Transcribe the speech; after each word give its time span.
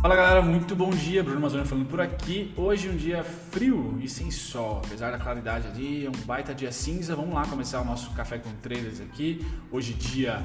Fala 0.00 0.16
galera, 0.16 0.40
muito 0.40 0.74
bom 0.74 0.88
dia, 0.88 1.22
Bruno 1.22 1.42
Mazoni 1.42 1.66
falando 1.66 1.86
por 1.86 2.00
aqui. 2.00 2.54
Hoje 2.56 2.88
um 2.88 2.96
dia 2.96 3.22
frio 3.22 3.98
e 4.00 4.08
sem 4.08 4.30
sol, 4.30 4.80
apesar 4.82 5.10
da 5.10 5.18
claridade 5.18 5.68
ali, 5.68 6.06
é 6.06 6.08
um 6.08 6.24
baita 6.24 6.54
dia 6.54 6.72
cinza. 6.72 7.14
Vamos 7.14 7.34
lá 7.34 7.44
começar 7.44 7.82
o 7.82 7.84
nosso 7.84 8.10
café 8.12 8.38
com 8.38 8.50
traders 8.62 8.98
aqui. 8.98 9.46
Hoje 9.70 9.92
dia 9.92 10.42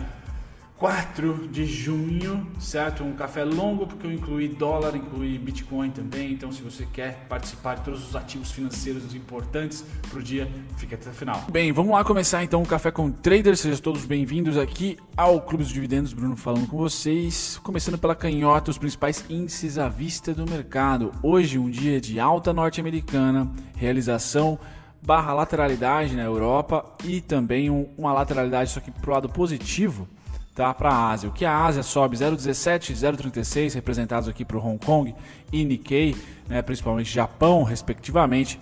4 0.78 1.48
de 1.48 1.66
junho, 1.66 2.46
certo? 2.60 3.02
Um 3.02 3.14
café 3.14 3.46
longo 3.46 3.88
porque 3.88 4.06
eu 4.06 4.12
incluí 4.12 4.50
dólar, 4.50 4.94
incluí 4.94 5.38
Bitcoin 5.38 5.90
também. 5.90 6.34
Então, 6.34 6.52
se 6.52 6.62
você 6.62 6.86
quer 6.86 7.26
participar 7.30 7.76
de 7.76 7.84
todos 7.84 8.10
os 8.10 8.16
ativos 8.16 8.52
financeiros 8.52 9.16
importantes 9.16 9.86
para 10.10 10.20
o 10.20 10.22
dia, 10.22 10.52
fique 10.76 10.94
até 10.94 11.10
o 11.10 11.14
final. 11.14 11.46
Bem, 11.50 11.72
vamos 11.72 11.94
lá 11.94 12.04
começar 12.04 12.44
então 12.44 12.62
o 12.62 12.66
café 12.66 12.92
com 12.92 13.10
traders. 13.10 13.62
Sejam 13.62 13.80
todos 13.80 14.04
bem-vindos 14.04 14.58
aqui 14.58 14.98
ao 15.16 15.42
Clube 15.42 15.64
dos 15.64 15.72
Dividendos. 15.72 16.12
Bruno 16.12 16.36
falando 16.36 16.68
com 16.68 16.78
vocês. 16.78 17.58
Começando 17.64 17.98
pela 17.98 18.14
canhota, 18.14 18.70
os 18.70 18.78
principais 18.78 19.24
índices 19.30 19.78
à 19.78 19.88
vista 19.88 20.34
do 20.34 20.46
mercado. 20.46 21.14
Hoje, 21.24 21.58
um 21.58 21.70
dia 21.70 22.02
de 22.02 22.20
alta 22.20 22.52
norte-americana, 22.52 23.50
realização 23.78 24.60
barra 25.02 25.34
lateralidade 25.34 26.16
na 26.16 26.24
Europa 26.24 26.84
e 27.04 27.22
também 27.22 27.70
uma 27.70 28.12
lateralidade, 28.12 28.72
só 28.72 28.80
que 28.80 28.92
para 28.92 29.10
o 29.10 29.14
lado 29.14 29.30
positivo 29.30 30.08
tá, 30.56 30.74
para 30.74 30.90
a 30.90 31.12
Ásia. 31.12 31.30
O 31.30 31.34
que 31.34 31.44
a 31.44 31.66
Ásia 31.66 31.84
sobe 31.84 32.16
0,17 32.16 32.92
e 32.92 32.94
0,36, 32.94 33.76
representados 33.76 34.30
aqui 34.30 34.46
o 34.50 34.58
Hong 34.58 34.84
Kong 34.84 35.14
e 35.52 35.66
Nikkei, 35.66 36.16
né, 36.48 36.62
principalmente 36.62 37.12
Japão, 37.12 37.64
respectivamente. 37.64 38.58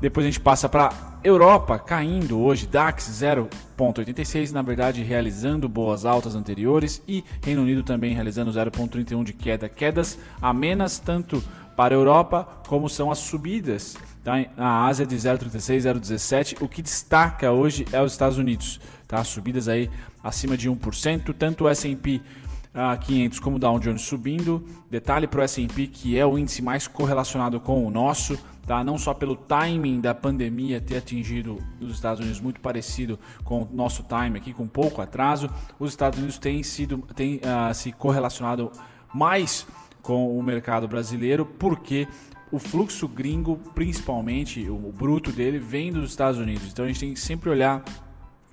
Depois 0.00 0.24
a 0.24 0.28
gente 0.28 0.40
passa 0.40 0.68
para 0.68 0.92
Europa, 1.22 1.78
caindo 1.78 2.40
hoje, 2.40 2.66
DAX 2.66 3.08
0,86, 3.08 4.50
na 4.50 4.62
verdade 4.62 5.02
realizando 5.02 5.68
boas 5.68 6.04
altas 6.04 6.34
anteriores, 6.34 7.02
e 7.06 7.24
Reino 7.44 7.62
Unido 7.62 7.82
também 7.82 8.14
realizando 8.14 8.50
0,31 8.50 9.24
de 9.24 9.32
queda. 9.32 9.68
Quedas 9.68 10.18
amenas 10.40 10.98
tanto 10.98 11.42
para 11.76 11.94
a 11.94 11.98
Europa 11.98 12.46
como 12.66 12.88
são 12.88 13.10
as 13.10 13.18
subidas 13.18 13.96
tá? 14.22 14.44
na 14.56 14.86
Ásia 14.86 15.06
de 15.06 15.16
0,36, 15.16 15.80
0,17. 15.80 16.56
O 16.60 16.68
que 16.68 16.82
destaca 16.82 17.50
hoje 17.52 17.86
é 17.92 18.02
os 18.02 18.12
Estados 18.12 18.38
Unidos, 18.38 18.80
tá? 19.12 19.22
subidas 19.22 19.68
aí 19.68 19.90
acima 20.24 20.56
de 20.56 20.70
1%, 20.70 21.34
tanto 21.38 21.64
o 21.64 21.68
S&P 21.68 22.22
uh, 22.74 22.98
500 22.98 23.38
como 23.40 23.56
o 23.56 23.58
Dow 23.58 23.78
Jones 23.78 24.00
subindo. 24.00 24.64
Detalhe 24.90 25.26
para 25.26 25.40
o 25.40 25.42
S&P 25.42 25.86
que 25.86 26.18
é 26.18 26.24
o 26.24 26.38
índice 26.38 26.62
mais 26.62 26.88
correlacionado 26.88 27.60
com 27.60 27.86
o 27.86 27.90
nosso, 27.90 28.38
tá? 28.66 28.82
não 28.82 28.96
só 28.96 29.12
pelo 29.12 29.36
timing 29.36 30.00
da 30.00 30.14
pandemia 30.14 30.80
ter 30.80 30.96
atingido 30.96 31.58
os 31.78 31.92
Estados 31.92 32.20
Unidos 32.20 32.40
muito 32.40 32.58
parecido 32.58 33.18
com 33.44 33.64
o 33.64 33.68
nosso 33.70 34.02
time 34.02 34.38
aqui, 34.38 34.54
com 34.54 34.66
pouco 34.66 35.02
atraso, 35.02 35.50
os 35.78 35.90
Estados 35.90 36.18
Unidos 36.18 36.38
têm, 36.38 36.62
sido, 36.62 36.96
têm 37.14 37.36
uh, 37.36 37.74
se 37.74 37.92
correlacionado 37.92 38.72
mais 39.12 39.66
com 40.00 40.38
o 40.38 40.42
mercado 40.42 40.88
brasileiro, 40.88 41.44
porque 41.44 42.08
o 42.50 42.58
fluxo 42.58 43.06
gringo, 43.06 43.58
principalmente 43.74 44.70
o 44.70 44.90
bruto 44.90 45.30
dele, 45.30 45.58
vem 45.58 45.92
dos 45.92 46.08
Estados 46.08 46.40
Unidos. 46.40 46.70
Então 46.72 46.86
a 46.86 46.88
gente 46.88 47.00
tem 47.00 47.12
que 47.12 47.20
sempre 47.20 47.50
olhar 47.50 47.84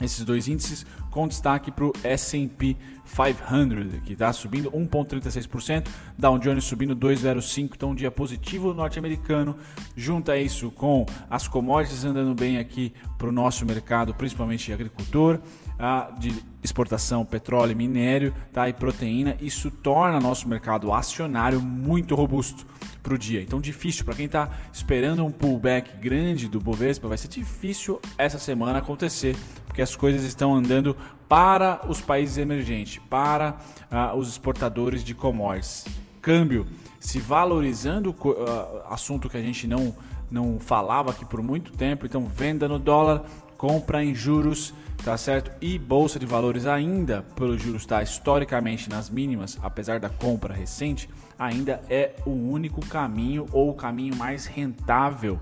esses 0.02 0.24
dois 0.24 0.48
índices 0.48 0.86
com 1.12 1.28
destaque 1.28 1.72
para 1.72 1.86
o 1.86 1.94
S&P 2.04 2.78
500, 3.10 4.02
que 4.06 4.14
está 4.14 4.32
subindo 4.32 4.72
1,36%, 4.72 5.88
Dow 6.18 6.38
Jones 6.38 6.64
subindo 6.64 6.96
2,05%, 6.96 7.72
então 7.76 7.92
um 7.92 7.96
dia 7.96 8.12
positivo 8.12 8.74
norte-americano, 8.74 9.58
junta 9.96 10.38
isso 10.38 10.70
com 10.72 11.06
as 11.30 11.48
commodities 11.48 12.06
andando 12.06 12.36
bem 12.36 12.58
aqui 12.60 12.94
para 13.18 13.28
o 13.28 13.32
nosso 13.32 13.66
mercado, 13.66 14.14
principalmente 14.14 14.72
agricultor, 14.72 15.40
ah, 15.78 16.12
de 16.20 16.34
exportação, 16.62 17.26
petróleo, 17.26 17.76
minério 17.76 18.34
tá, 18.52 18.68
e 18.68 18.74
proteína, 18.74 19.38
isso 19.42 19.72
torna 19.72 20.20
nosso 20.20 20.48
mercado 20.48 20.94
acionário 20.94 21.62
muito 21.62 22.16
robusto 22.16 22.66
para 23.02 23.14
o 23.14 23.18
dia. 23.18 23.42
Então, 23.42 23.62
difícil 23.62 24.04
para 24.04 24.14
quem 24.14 24.26
está 24.26 24.50
esperando 24.74 25.26
um 25.26 25.32
pullback 25.32 25.98
grande 25.98 26.48
do 26.48 26.60
Bovespa, 26.60 27.08
vai 27.08 27.18
ser 27.18 27.30
difícil 27.30 28.00
essa 28.18 28.38
semana 28.38 28.80
acontecer, 28.80 29.36
porque 29.70 29.84
as 29.84 29.96
coisas 29.96 30.24
estão 30.24 30.56
andando 30.56 30.98
para 31.28 31.82
os 31.88 32.02
países 32.02 32.40
emergentes, 32.40 33.00
para 33.08 33.56
uh, 33.92 34.18
os 34.18 34.28
exportadores 34.28 35.04
de 35.04 35.14
commodities. 35.14 35.86
Câmbio 36.24 36.66
se 37.00 37.20
valorizando, 37.20 38.10
uh, 38.10 38.82
assunto 38.90 39.30
que 39.30 39.38
a 39.38 39.42
gente 39.42 39.68
não, 39.68 39.96
não 40.30 40.60
falava 40.60 41.12
aqui 41.12 41.24
por 41.24 41.44
muito 41.44 41.72
tempo, 41.72 42.08
então 42.08 42.26
venda 42.26 42.68
no 42.68 42.80
dólar, 42.80 43.24
compra 43.58 44.04
em 44.04 44.16
juros, 44.16 44.74
tá 45.06 45.16
certo? 45.16 45.52
E 45.62 45.78
bolsa 45.78 46.18
de 46.18 46.26
valores 46.26 46.66
ainda, 46.66 47.22
pelo 47.36 47.56
juros 47.56 47.84
estar 47.84 47.98
tá 47.98 48.04
historicamente 48.04 48.90
nas 48.90 49.08
mínimas, 49.08 49.56
apesar 49.62 50.00
da 50.00 50.10
compra 50.10 50.52
recente, 50.52 51.08
ainda 51.38 51.80
é 51.88 52.16
o 52.26 52.32
único 52.32 52.82
caminho 52.88 53.46
ou 53.52 53.70
o 53.70 53.76
caminho 53.76 54.16
mais 54.16 54.48
rentável 54.48 55.40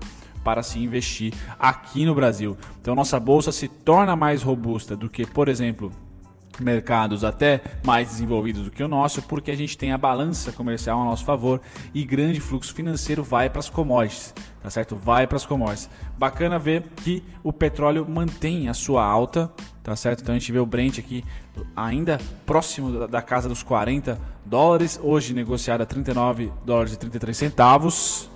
para 0.48 0.62
se 0.62 0.78
investir 0.78 1.34
aqui 1.58 2.06
no 2.06 2.14
Brasil. 2.14 2.56
Então 2.80 2.94
nossa 2.94 3.20
bolsa 3.20 3.52
se 3.52 3.68
torna 3.68 4.16
mais 4.16 4.42
robusta 4.42 4.96
do 4.96 5.06
que, 5.06 5.26
por 5.26 5.46
exemplo, 5.46 5.92
mercados 6.58 7.22
até 7.22 7.60
mais 7.84 8.08
desenvolvidos 8.08 8.64
do 8.64 8.70
que 8.70 8.82
o 8.82 8.88
nosso, 8.88 9.20
porque 9.20 9.50
a 9.50 9.54
gente 9.54 9.76
tem 9.76 9.92
a 9.92 9.98
balança 9.98 10.50
comercial 10.50 11.02
a 11.02 11.04
nosso 11.04 11.22
favor 11.22 11.60
e 11.92 12.02
grande 12.02 12.40
fluxo 12.40 12.72
financeiro 12.72 13.22
vai 13.22 13.50
para 13.50 13.58
as 13.58 13.68
commodities, 13.68 14.32
tá 14.62 14.70
certo? 14.70 14.96
Vai 14.96 15.26
para 15.26 15.36
as 15.36 15.44
commodities. 15.44 15.90
Bacana 16.16 16.58
ver 16.58 16.82
que 16.96 17.22
o 17.44 17.52
petróleo 17.52 18.06
mantém 18.08 18.70
a 18.70 18.74
sua 18.74 19.04
alta, 19.04 19.52
tá 19.82 19.94
certo? 19.94 20.22
Então 20.22 20.34
a 20.34 20.38
gente 20.38 20.50
vê 20.50 20.58
o 20.58 20.64
Brent 20.64 20.98
aqui 20.98 21.22
ainda 21.76 22.18
próximo 22.46 23.06
da 23.06 23.20
casa 23.20 23.50
dos 23.50 23.62
40 23.62 24.18
dólares, 24.46 24.98
hoje 25.02 25.34
negociado 25.34 25.82
a 25.82 25.84
39 25.84 26.50
dólares 26.64 26.94
e 26.94 26.96
33 26.96 27.36
centavos 27.36 28.30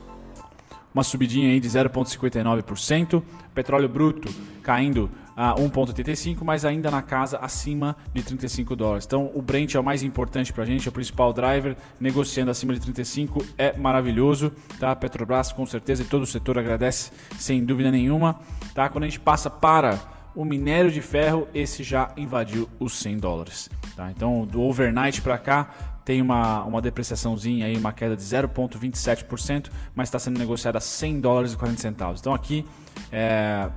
uma 0.94 1.03
subidinha 1.03 1.50
aí 1.50 1.60
de 1.60 1.69
0,59%. 1.69 3.22
Petróleo 3.54 3.88
bruto 3.88 4.32
caindo 4.62 5.10
a 5.36 5.54
1,85, 5.54 6.44
mas 6.44 6.64
ainda 6.64 6.91
na 6.91 7.03
casa 7.03 7.38
acima 7.38 7.97
de 8.12 8.22
35 8.22 8.76
dólares. 8.76 9.04
Então 9.06 9.31
o 9.34 9.41
Brent 9.41 9.75
é 9.75 9.81
o 9.81 9.84
mais 9.84 10.02
importante 10.02 10.52
para 10.52 10.62
a 10.62 10.66
gente, 10.66 10.86
é 10.86 10.91
o 10.91 10.92
principal 10.92 11.32
driver, 11.32 11.76
negociando 12.00 12.50
acima 12.50 12.75
de 12.75 12.81
35 12.81 13.44
é 13.56 13.76
maravilhoso, 13.76 14.52
tá? 14.78 14.94
Petrobras 14.94 15.52
com 15.52 15.64
certeza 15.66 16.02
e 16.02 16.06
todo 16.06 16.22
o 16.22 16.26
setor 16.26 16.58
agradece 16.58 17.10
sem 17.38 17.64
dúvida 17.64 17.91
nenhuma, 17.91 18.38
tá? 18.75 18.88
Quando 18.88 19.04
a 19.04 19.08
gente 19.08 19.20
passa 19.20 19.48
para 19.48 19.98
o 20.34 20.44
minério 20.44 20.91
de 20.91 21.02
ferro, 21.02 21.47
esse 21.54 21.82
já 21.82 22.10
invadiu 22.16 22.69
os 22.81 22.94
100 22.94 23.19
dólares, 23.19 23.70
tá? 23.97 24.10
Então 24.10 24.47
do 24.47 24.62
overnight 24.62 25.20
para 25.20 25.38
cá 25.38 25.91
tem 26.04 26.20
uma, 26.20 26.64
uma 26.64 26.80
depreciaçãozinha 26.82 27.66
aí, 27.66 27.76
uma 27.76 27.92
queda 27.92 28.16
de 28.16 28.22
0,27%, 28.22 29.70
mas 29.94 30.08
está 30.08 30.18
sendo 30.18 30.38
negociada 30.38 30.78
a 30.78 30.80
100 30.80 31.20
dólares 31.20 31.52
e 31.52 31.56
40 31.56 31.80
centavos. 31.80 32.20
Então 32.20 32.34
aqui 32.34 32.64
é, 33.10 33.68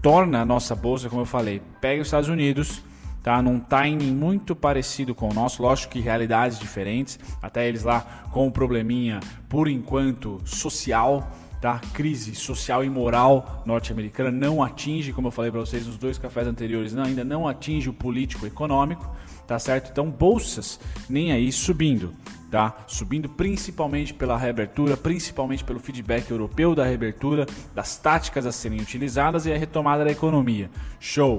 torna 0.00 0.42
a 0.42 0.44
nossa 0.44 0.74
bolsa, 0.74 1.08
como 1.08 1.22
eu 1.22 1.26
falei, 1.26 1.62
pega 1.80 2.00
os 2.00 2.08
Estados 2.08 2.28
Unidos, 2.28 2.82
tá? 3.22 3.40
Num 3.40 3.58
timing 3.58 4.12
muito 4.12 4.54
parecido 4.54 5.14
com 5.14 5.30
o 5.30 5.34
nosso, 5.34 5.62
lógico 5.62 5.92
que 5.94 6.00
realidades 6.00 6.58
diferentes, 6.58 7.18
até 7.42 7.66
eles 7.66 7.82
lá 7.82 8.00
com 8.30 8.46
um 8.46 8.50
probleminha, 8.50 9.20
por 9.48 9.68
enquanto, 9.68 10.40
social, 10.44 11.30
tá? 11.64 11.80
Crise 11.94 12.34
social 12.34 12.84
e 12.84 12.90
moral 12.90 13.62
norte-americana 13.64 14.30
não 14.30 14.62
atinge, 14.62 15.14
como 15.14 15.28
eu 15.28 15.32
falei 15.32 15.50
para 15.50 15.60
vocês 15.60 15.86
nos 15.86 15.96
dois 15.96 16.18
cafés 16.18 16.46
anteriores, 16.46 16.92
não, 16.92 17.04
ainda 17.04 17.24
não 17.24 17.48
atinge 17.48 17.88
o 17.88 17.92
político 17.94 18.44
econômico, 18.44 19.10
tá 19.46 19.58
certo? 19.58 19.90
Então 19.90 20.10
bolsas 20.10 20.78
nem 21.08 21.32
aí 21.32 21.50
subindo, 21.50 22.12
tá? 22.50 22.84
Subindo 22.86 23.30
principalmente 23.30 24.12
pela 24.12 24.36
reabertura, 24.36 24.94
principalmente 24.94 25.64
pelo 25.64 25.80
feedback 25.80 26.30
europeu 26.30 26.74
da 26.74 26.84
reabertura, 26.84 27.46
das 27.74 27.96
táticas 27.96 28.44
a 28.44 28.52
serem 28.52 28.82
utilizadas 28.82 29.46
e 29.46 29.52
a 29.54 29.56
retomada 29.56 30.04
da 30.04 30.10
economia. 30.10 30.70
Show. 31.00 31.38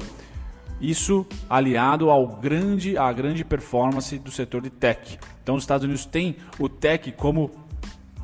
Isso 0.81 1.23
aliado 1.47 2.09
ao 2.09 2.27
grande, 2.27 2.97
à 2.97 3.13
grande 3.13 3.45
performance 3.45 4.17
do 4.17 4.31
setor 4.31 4.61
de 4.61 4.71
tech. 4.71 5.19
Então, 5.43 5.53
os 5.53 5.61
Estados 5.63 5.85
Unidos 5.85 6.03
têm 6.03 6.35
o 6.57 6.67
tech 6.67 7.11
como 7.11 7.51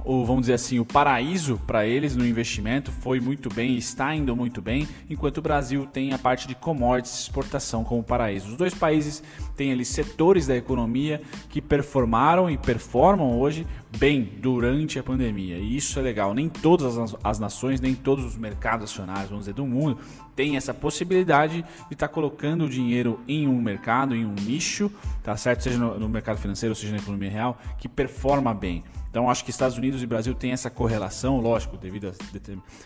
o, 0.03 0.25
vamos 0.25 0.42
dizer 0.42 0.53
assim, 0.53 0.80
o 0.80 0.86
paraíso 0.86 1.59
para 1.65 1.86
eles 1.86 2.15
no 2.15 2.25
investimento 2.25 2.92
foi 2.92 3.19
muito 3.19 3.50
bem, 3.53 3.75
está 3.77 4.15
indo 4.15 4.36
muito 4.36 4.62
bem, 4.62 4.88
enquanto 5.09 5.38
o 5.38 5.42
Brasil 5.42 5.86
tem 5.86 6.13
a 6.13 6.18
parte 6.18 6.48
de 6.48 6.56
commodities 6.56 7.21
exportação 7.21 7.83
como 7.83 8.03
paraíso. 8.03 8.50
Os 8.50 8.57
dois 8.57 8.74
países 8.74 9.24
têm 9.56 9.71
ali 9.71 9.86
setores 9.86 10.48
da 10.48 10.56
economia 10.56 11.21
que 11.50 11.62
performaram 11.62 12.50
e 12.50 12.57
performam 12.57 13.39
hoje 13.39 13.65
bem 13.97 14.23
durante 14.39 14.97
a 14.97 15.03
pandemia. 15.03 15.57
E 15.57 15.75
isso 15.75 15.99
é 15.99 16.01
legal. 16.01 16.33
Nem 16.33 16.47
todas 16.47 16.97
as, 17.23 17.39
nações, 17.39 17.81
nem 17.81 17.93
todos 17.93 18.25
os 18.25 18.38
mercados 18.38 18.91
acionários, 18.91 19.29
vamos 19.29 19.45
dizer, 19.45 19.53
do 19.53 19.65
mundo 19.65 19.97
têm 20.35 20.55
essa 20.55 20.73
possibilidade 20.73 21.61
de 21.61 21.93
estar 21.93 22.07
tá 22.07 22.13
colocando 22.13 22.65
o 22.65 22.69
dinheiro 22.69 23.19
em 23.27 23.47
um 23.47 23.61
mercado, 23.61 24.15
em 24.15 24.25
um 24.25 24.33
nicho, 24.33 24.91
tá 25.21 25.35
certo? 25.35 25.63
Seja 25.63 25.77
no, 25.77 25.99
no 25.99 26.09
mercado 26.09 26.38
financeiro, 26.38 26.73
seja 26.73 26.91
na 26.91 26.99
economia 26.99 27.29
real, 27.29 27.59
que 27.77 27.88
performa 27.88 28.53
bem. 28.53 28.83
Então 29.09 29.29
acho 29.29 29.43
que 29.43 29.51
Estados 29.51 29.77
Unidos 29.77 30.01
e 30.01 30.07
Brasil 30.07 30.33
têm 30.33 30.53
essa 30.53 30.69
correlação, 30.69 31.38
lógico, 31.41 31.75
devido 31.75 32.13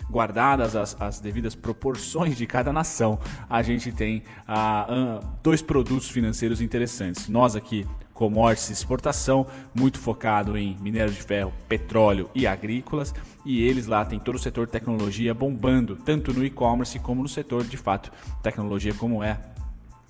guardadas 0.10 0.76
as, 0.76 1.00
as, 1.00 1.20
devidas 1.20 1.54
proporções 1.54 2.36
de 2.36 2.48
cada 2.48 2.74
nação, 2.74 3.20
a 3.48 3.62
gente 3.62 3.92
tem 3.92 4.24
ah, 4.48 5.20
dois 5.44 5.62
produtos 5.62 6.10
financeiros 6.10 6.62
interessantes. 6.62 7.30
Nós 7.30 7.56
aqui 7.56 7.86
commodities 8.16 8.72
exportação, 8.72 9.46
muito 9.76 10.00
focado 10.00 10.58
em 10.58 10.76
minério 10.80 11.14
de 11.14 11.22
ferro, 11.22 11.54
petróleo 11.70 12.30
e 12.34 12.48
agrícolas. 12.48 13.14
E 13.46 13.62
eles 13.62 13.86
lá 13.86 14.04
têm 14.04 14.18
todo 14.18 14.36
o 14.36 14.40
setor 14.40 14.68
tecnologia 14.68 15.34
bombando, 15.34 15.96
tanto 15.98 16.34
no 16.34 16.44
e-commerce 16.44 16.98
como 16.98 17.22
no 17.22 17.30
setor 17.30 17.64
de 17.64 17.78
fato 17.78 18.12
tecnologia, 18.42 18.94
como 18.96 19.22
é 19.22 19.38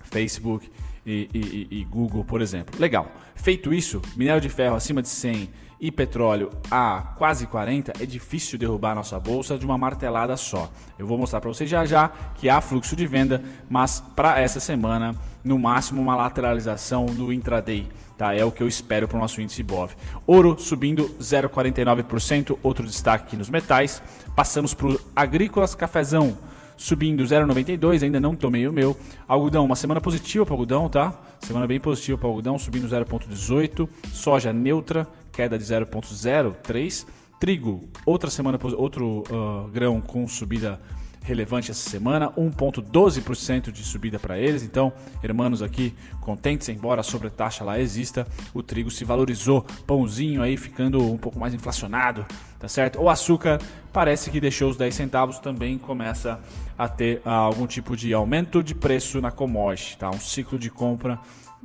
Facebook 0.04 0.70
e, 1.04 1.28
e, 1.34 1.80
e, 1.80 1.84
Google, 1.84 2.24
por 2.24 2.40
exemplo. 2.40 2.80
Legal. 2.80 3.10
Feito 3.34 3.74
isso, 3.74 4.00
minério 4.16 4.40
de 4.40 4.48
ferro 4.48 4.76
acima 4.76 5.02
de 5.02 5.08
100 5.08 5.50
e 5.78 5.90
petróleo 5.90 6.50
a 6.70 7.14
quase 7.16 7.46
40, 7.46 7.92
é 8.00 8.06
difícil 8.06 8.58
derrubar 8.58 8.92
a 8.92 8.94
nossa 8.94 9.20
bolsa 9.20 9.58
de 9.58 9.66
uma 9.66 9.76
martelada 9.76 10.36
só. 10.36 10.70
Eu 10.98 11.06
vou 11.06 11.18
mostrar 11.18 11.40
para 11.40 11.50
vocês 11.50 11.68
já 11.68 11.84
já 11.84 12.08
que 12.36 12.48
há 12.48 12.60
fluxo 12.60 12.96
de 12.96 13.06
venda, 13.06 13.42
mas 13.68 14.00
para 14.14 14.40
essa 14.40 14.58
semana, 14.58 15.14
no 15.46 15.58
máximo 15.58 16.02
uma 16.02 16.16
lateralização 16.16 17.06
do 17.06 17.32
intraday. 17.32 17.86
Tá, 18.18 18.34
é 18.34 18.44
o 18.44 18.50
que 18.50 18.62
eu 18.62 18.68
espero 18.68 19.06
para 19.06 19.18
o 19.18 19.20
nosso 19.20 19.40
índice 19.40 19.62
BOV. 19.62 19.92
Ouro 20.26 20.58
subindo 20.58 21.08
0,49%, 21.20 22.58
outro 22.62 22.86
destaque 22.86 23.26
aqui 23.26 23.36
nos 23.36 23.50
metais. 23.50 24.02
Passamos 24.34 24.74
para 24.74 24.88
o 24.88 25.00
agrícolas 25.14 25.74
cafezão 25.74 26.36
subindo 26.76 27.22
0,92, 27.24 28.02
ainda 28.02 28.20
não 28.20 28.36
tomei 28.36 28.66
o 28.68 28.72
meu. 28.72 28.96
Algodão, 29.26 29.64
uma 29.64 29.76
semana 29.76 30.00
positiva 30.00 30.44
para 30.44 30.54
algodão, 30.54 30.88
tá? 30.88 31.18
Semana 31.40 31.66
bem 31.66 31.80
positiva 31.80 32.18
para 32.18 32.28
algodão, 32.28 32.58
subindo 32.58 32.86
0,18. 32.88 33.88
Soja 34.12 34.52
neutra, 34.52 35.06
queda 35.32 35.58
de 35.58 35.64
0,03. 35.64 37.06
Trigo, 37.38 37.88
outra 38.04 38.30
semana, 38.30 38.58
outro 38.76 39.24
uh, 39.30 39.68
grão 39.68 40.00
com 40.00 40.26
subida 40.26 40.80
relevante 41.26 41.72
essa 41.72 41.90
semana, 41.90 42.30
1,12% 42.30 43.72
de 43.72 43.82
subida 43.82 44.18
para 44.18 44.38
eles. 44.38 44.62
Então, 44.62 44.92
hermanos 45.22 45.60
aqui 45.60 45.92
contentes, 46.20 46.68
embora 46.68 47.00
a 47.00 47.04
sobretaxa 47.04 47.64
lá 47.64 47.80
exista, 47.80 48.26
o 48.54 48.62
trigo 48.62 48.90
se 48.90 49.04
valorizou, 49.04 49.62
pãozinho 49.86 50.40
aí 50.40 50.56
ficando 50.56 51.02
um 51.02 51.18
pouco 51.18 51.38
mais 51.38 51.52
inflacionado, 51.52 52.24
tá 52.60 52.68
certo? 52.68 53.00
O 53.00 53.10
açúcar 53.10 53.60
parece 53.92 54.30
que 54.30 54.40
deixou 54.40 54.70
os 54.70 54.76
10 54.76 54.94
centavos, 54.94 55.38
também 55.40 55.76
começa 55.76 56.40
a 56.78 56.88
ter 56.88 57.18
uh, 57.18 57.28
algum 57.28 57.66
tipo 57.66 57.96
de 57.96 58.14
aumento 58.14 58.62
de 58.62 58.74
preço 58.74 59.20
na 59.20 59.32
commodity, 59.32 59.98
tá? 59.98 60.08
Um 60.10 60.20
ciclo 60.20 60.58
de 60.58 60.70
compra 60.70 61.18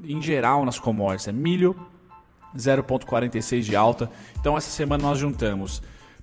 em 0.03 0.19
geral 0.21 0.65
nas 0.65 0.79
commodities, 0.79 1.27
é 1.27 1.31
milho 1.31 1.75
0,46 2.57 3.61
de 3.61 3.75
alta. 3.75 4.09
Então 4.39 4.57
essa 4.57 4.69
semana 4.69 5.03
nós 5.03 5.19
juntamos 5.19 5.81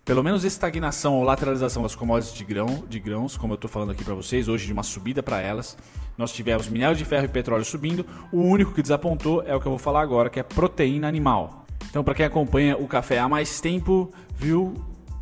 pelo 0.08 0.24
menos 0.24 0.42
estagnação 0.42 1.16
ou 1.16 1.22
lateralização 1.22 1.82
das 1.82 1.94
commodities 1.94 2.34
de, 2.34 2.42
grão, 2.42 2.82
de 2.88 2.98
grãos, 2.98 3.36
como 3.36 3.52
eu 3.52 3.56
estou 3.56 3.68
falando 3.68 3.92
aqui 3.92 4.02
para 4.02 4.14
vocês, 4.14 4.48
hoje 4.48 4.64
de 4.64 4.72
uma 4.72 4.82
subida 4.82 5.22
para 5.22 5.38
elas. 5.38 5.76
Nós 6.16 6.32
tivemos 6.32 6.66
minério 6.66 6.96
de 6.96 7.04
ferro 7.04 7.26
e 7.26 7.28
petróleo 7.28 7.62
subindo. 7.62 8.06
O 8.32 8.40
único 8.40 8.72
que 8.72 8.80
desapontou 8.80 9.42
é 9.42 9.54
o 9.54 9.60
que 9.60 9.66
eu 9.66 9.70
vou 9.72 9.78
falar 9.78 10.00
agora, 10.00 10.30
que 10.30 10.40
é 10.40 10.42
proteína 10.42 11.06
animal. 11.06 11.66
Então, 11.90 12.02
para 12.02 12.14
quem 12.14 12.24
acompanha 12.24 12.74
o 12.74 12.88
café 12.88 13.18
há 13.18 13.28
mais 13.28 13.60
tempo, 13.60 14.10
viu 14.34 14.72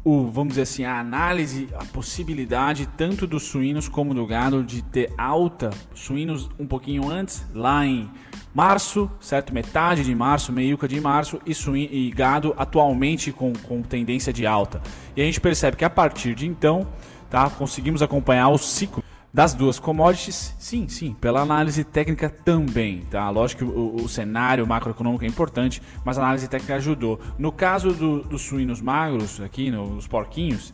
o, 0.06 0.31
vamos 0.31 0.50
dizer 0.50 0.62
assim, 0.62 0.85
a 0.85 1.00
análise, 1.00 1.69
a 1.75 1.85
possibilidade 1.85 2.87
tanto 2.97 3.26
dos 3.26 3.43
suínos 3.43 3.88
como 3.88 4.14
do 4.14 4.25
gado 4.25 4.62
de 4.62 4.81
ter 4.81 5.12
alta, 5.19 5.70
suínos 5.93 6.49
um 6.61 6.64
pouquinho 6.64 7.11
antes, 7.11 7.44
lá 7.53 7.85
em 7.85 8.08
março, 8.55 9.11
certo? 9.19 9.53
Metade 9.53 10.05
de 10.05 10.14
março, 10.14 10.53
meiuca 10.53 10.87
de 10.87 11.00
março 11.00 11.41
e, 11.44 11.53
suíno, 11.53 11.93
e 11.93 12.08
gado 12.12 12.55
atualmente 12.56 13.32
com, 13.32 13.53
com 13.53 13.82
tendência 13.82 14.32
de 14.32 14.47
alta. 14.47 14.81
E 15.17 15.20
a 15.20 15.25
gente 15.25 15.41
percebe 15.41 15.76
que 15.76 15.85
a 15.85 15.91
partir 15.91 16.37
de 16.37 16.47
então, 16.47 16.87
tá, 17.29 17.50
conseguimos 17.50 18.00
acompanhar 18.00 18.49
o 18.50 18.58
ciclo 18.58 19.03
das 19.36 19.52
duas 19.52 19.78
commodities, 19.78 20.54
sim, 20.58 20.88
sim, 20.88 21.12
pela 21.12 21.42
análise 21.42 21.84
técnica 21.84 22.30
também, 22.30 23.02
tá? 23.10 23.28
Lógico 23.28 23.66
que 23.66 23.70
o, 23.70 23.96
o 23.96 24.08
cenário 24.08 24.66
macroeconômico 24.66 25.26
é 25.26 25.28
importante, 25.28 25.82
mas 26.02 26.16
a 26.16 26.22
análise 26.22 26.48
técnica 26.48 26.76
ajudou. 26.76 27.20
No 27.38 27.52
caso 27.52 27.92
do, 27.92 28.22
dos 28.22 28.40
suínos 28.40 28.80
magros, 28.80 29.38
aqui 29.42 29.70
nos 29.70 30.06
porquinhos, 30.06 30.72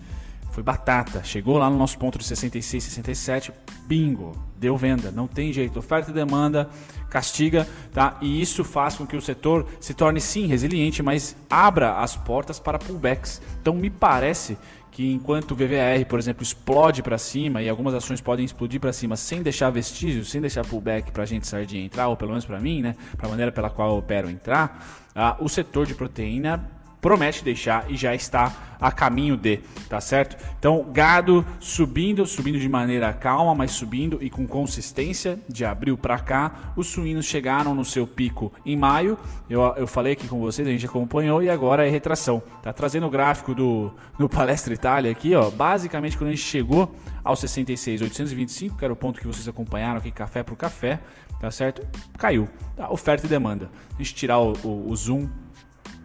foi 0.53 0.63
batata. 0.63 1.25
Chegou 1.25 1.59
lá 1.59 1.69
no 1.69 1.77
nosso 1.77 1.99
ponto 1.99 2.19
de 2.19 2.25
66, 2.25 2.85
67, 2.85 3.53
bingo, 3.87 4.33
deu 4.57 4.77
venda. 4.77 5.11
Não 5.11 5.27
tem 5.27 5.53
jeito. 5.53 5.79
Oferta 5.79 6.11
e 6.11 6.15
demanda 6.15 6.69
castiga, 7.11 7.69
tá? 7.93 8.17
E 8.23 8.41
isso 8.41 8.63
faz 8.63 8.97
com 8.97 9.07
que 9.07 9.17
o 9.17 9.21
setor 9.21 9.67
se 9.81 9.93
torne 9.93 10.21
sim 10.21 10.47
resiliente, 10.47 11.03
mas 11.03 11.37
abra 11.51 11.99
as 11.99 12.17
portas 12.17 12.61
para 12.61 12.79
pullbacks. 12.79 13.43
Então 13.61 13.75
me 13.75 13.91
parece 13.91 14.57
que 14.91 15.11
enquanto 15.11 15.53
o 15.53 15.55
VVAR, 15.55 16.07
por 16.07 16.19
exemplo, 16.19 16.43
explode 16.43 17.03
para 17.03 17.17
cima 17.17 17.63
e 17.63 17.69
algumas 17.69 17.95
ações 17.95 18.21
podem 18.21 18.45
explodir 18.45 18.79
para 18.79 18.93
cima 18.93 19.17
sem 19.17 19.43
deixar 19.43 19.71
vestígios, 19.71 20.31
sem 20.31 20.41
deixar 20.41 20.67
pullback 20.67 21.11
para 21.11 21.23
a 21.23 21.27
gente 21.27 21.49
de 21.67 21.79
entrar, 21.79 22.09
ou 22.09 22.17
pelo 22.17 22.31
menos 22.31 22.45
para 22.45 22.61
mim, 22.61 22.83
né, 22.83 22.95
para 23.17 23.27
a 23.27 23.31
maneira 23.31 23.51
pela 23.51 23.71
qual 23.71 23.91
eu 23.91 23.97
opero 23.97 24.29
entrar, 24.29 24.87
ah, 25.15 25.37
o 25.41 25.49
setor 25.49 25.87
de 25.87 25.95
proteína 25.95 26.71
promete 27.03 27.43
deixar 27.45 27.91
e 27.91 27.97
já 27.97 28.15
está 28.15 28.77
a 28.81 28.91
caminho 28.91 29.37
de, 29.37 29.59
tá 29.89 30.01
certo? 30.01 30.37
Então, 30.59 30.87
gado 30.93 31.45
subindo, 31.61 32.25
subindo 32.27 32.59
de 32.59 32.69
maneira 32.69 33.13
calma, 33.13 33.55
mas 33.55 33.73
subindo 33.73 34.19
e 34.21 34.31
com 34.31 34.47
consistência 34.47 35.39
de 35.49 35.65
abril 35.65 35.99
para 35.99 36.19
cá. 36.19 36.73
Os 36.77 36.87
suínos 36.87 37.27
chegaram 37.27 37.75
no 37.75 37.85
seu 37.85 38.07
pico 38.07 38.53
em 38.65 38.77
maio. 38.77 39.19
Eu, 39.51 39.61
eu 39.77 39.87
falei 39.87 40.15
aqui 40.15 40.27
com 40.27 40.41
vocês, 40.41 40.67
a 40.67 40.71
gente 40.71 40.87
acompanhou 40.87 41.43
e 41.43 41.51
agora 41.51 41.87
é 41.87 41.91
retração. 41.91 42.43
Tá 42.63 42.73
trazendo 42.73 43.07
o 43.07 43.11
gráfico 43.11 43.55
do, 43.55 43.93
do 44.19 44.29
Palestra 44.29 44.73
Itália 44.73 45.11
aqui, 45.11 45.35
ó. 45.35 45.51
Basicamente, 45.51 46.17
quando 46.17 46.29
a 46.29 46.33
gente 46.33 46.45
chegou 46.45 46.95
aos 47.25 47.41
66,825, 47.41 48.77
que 48.77 48.85
era 48.85 48.93
o 48.93 48.97
ponto 48.97 49.21
que 49.21 49.27
vocês 49.27 49.47
acompanharam 49.47 49.99
aqui, 49.99 50.11
café 50.11 50.43
por 50.43 50.57
café, 50.57 51.01
tá 51.41 51.51
certo? 51.51 51.87
Caiu. 52.17 52.49
Tá? 52.77 52.91
Oferta 52.91 53.27
e 53.27 53.29
demanda. 53.29 53.71
A 53.95 53.99
gente 53.99 54.15
tirar 54.15 54.39
o, 54.39 54.53
o, 54.65 54.91
o 54.91 54.97
zoom 54.97 55.29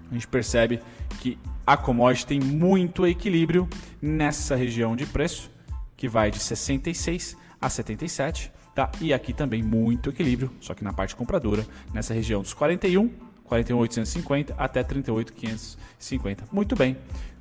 a 0.10 0.14
gente 0.14 0.28
percebe 0.28 0.80
que 1.20 1.38
a 1.66 1.76
commodity 1.76 2.26
tem 2.26 2.40
muito 2.40 3.06
equilíbrio 3.06 3.68
nessa 4.02 4.56
região 4.56 4.96
de 4.96 5.06
preço, 5.06 5.52
que 5.96 6.08
vai 6.08 6.32
de 6.32 6.40
66 6.40 7.36
a 7.60 7.70
77, 7.70 8.52
tá? 8.74 8.90
E 9.02 9.14
aqui 9.14 9.34
também 9.34 9.62
muito 9.62 10.10
equilíbrio, 10.10 10.52
só 10.62 10.74
que 10.74 10.84
na 10.84 10.94
parte 10.94 11.16
compradora, 11.16 11.66
nessa 11.94 12.14
região 12.14 12.42
dos 12.42 12.54
41, 12.54 13.10
41.850 13.50 14.54
até 14.58 14.84
38.550. 14.84 16.44
Muito 16.52 16.76
bem. 16.76 16.98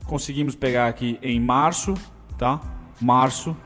Conseguimos 0.07 0.55
pegar 0.55 0.89
aqui 0.89 1.19
em 1.23 1.41
março, 1.41 1.95
tá? 2.39 2.61
Março, 3.01 3.57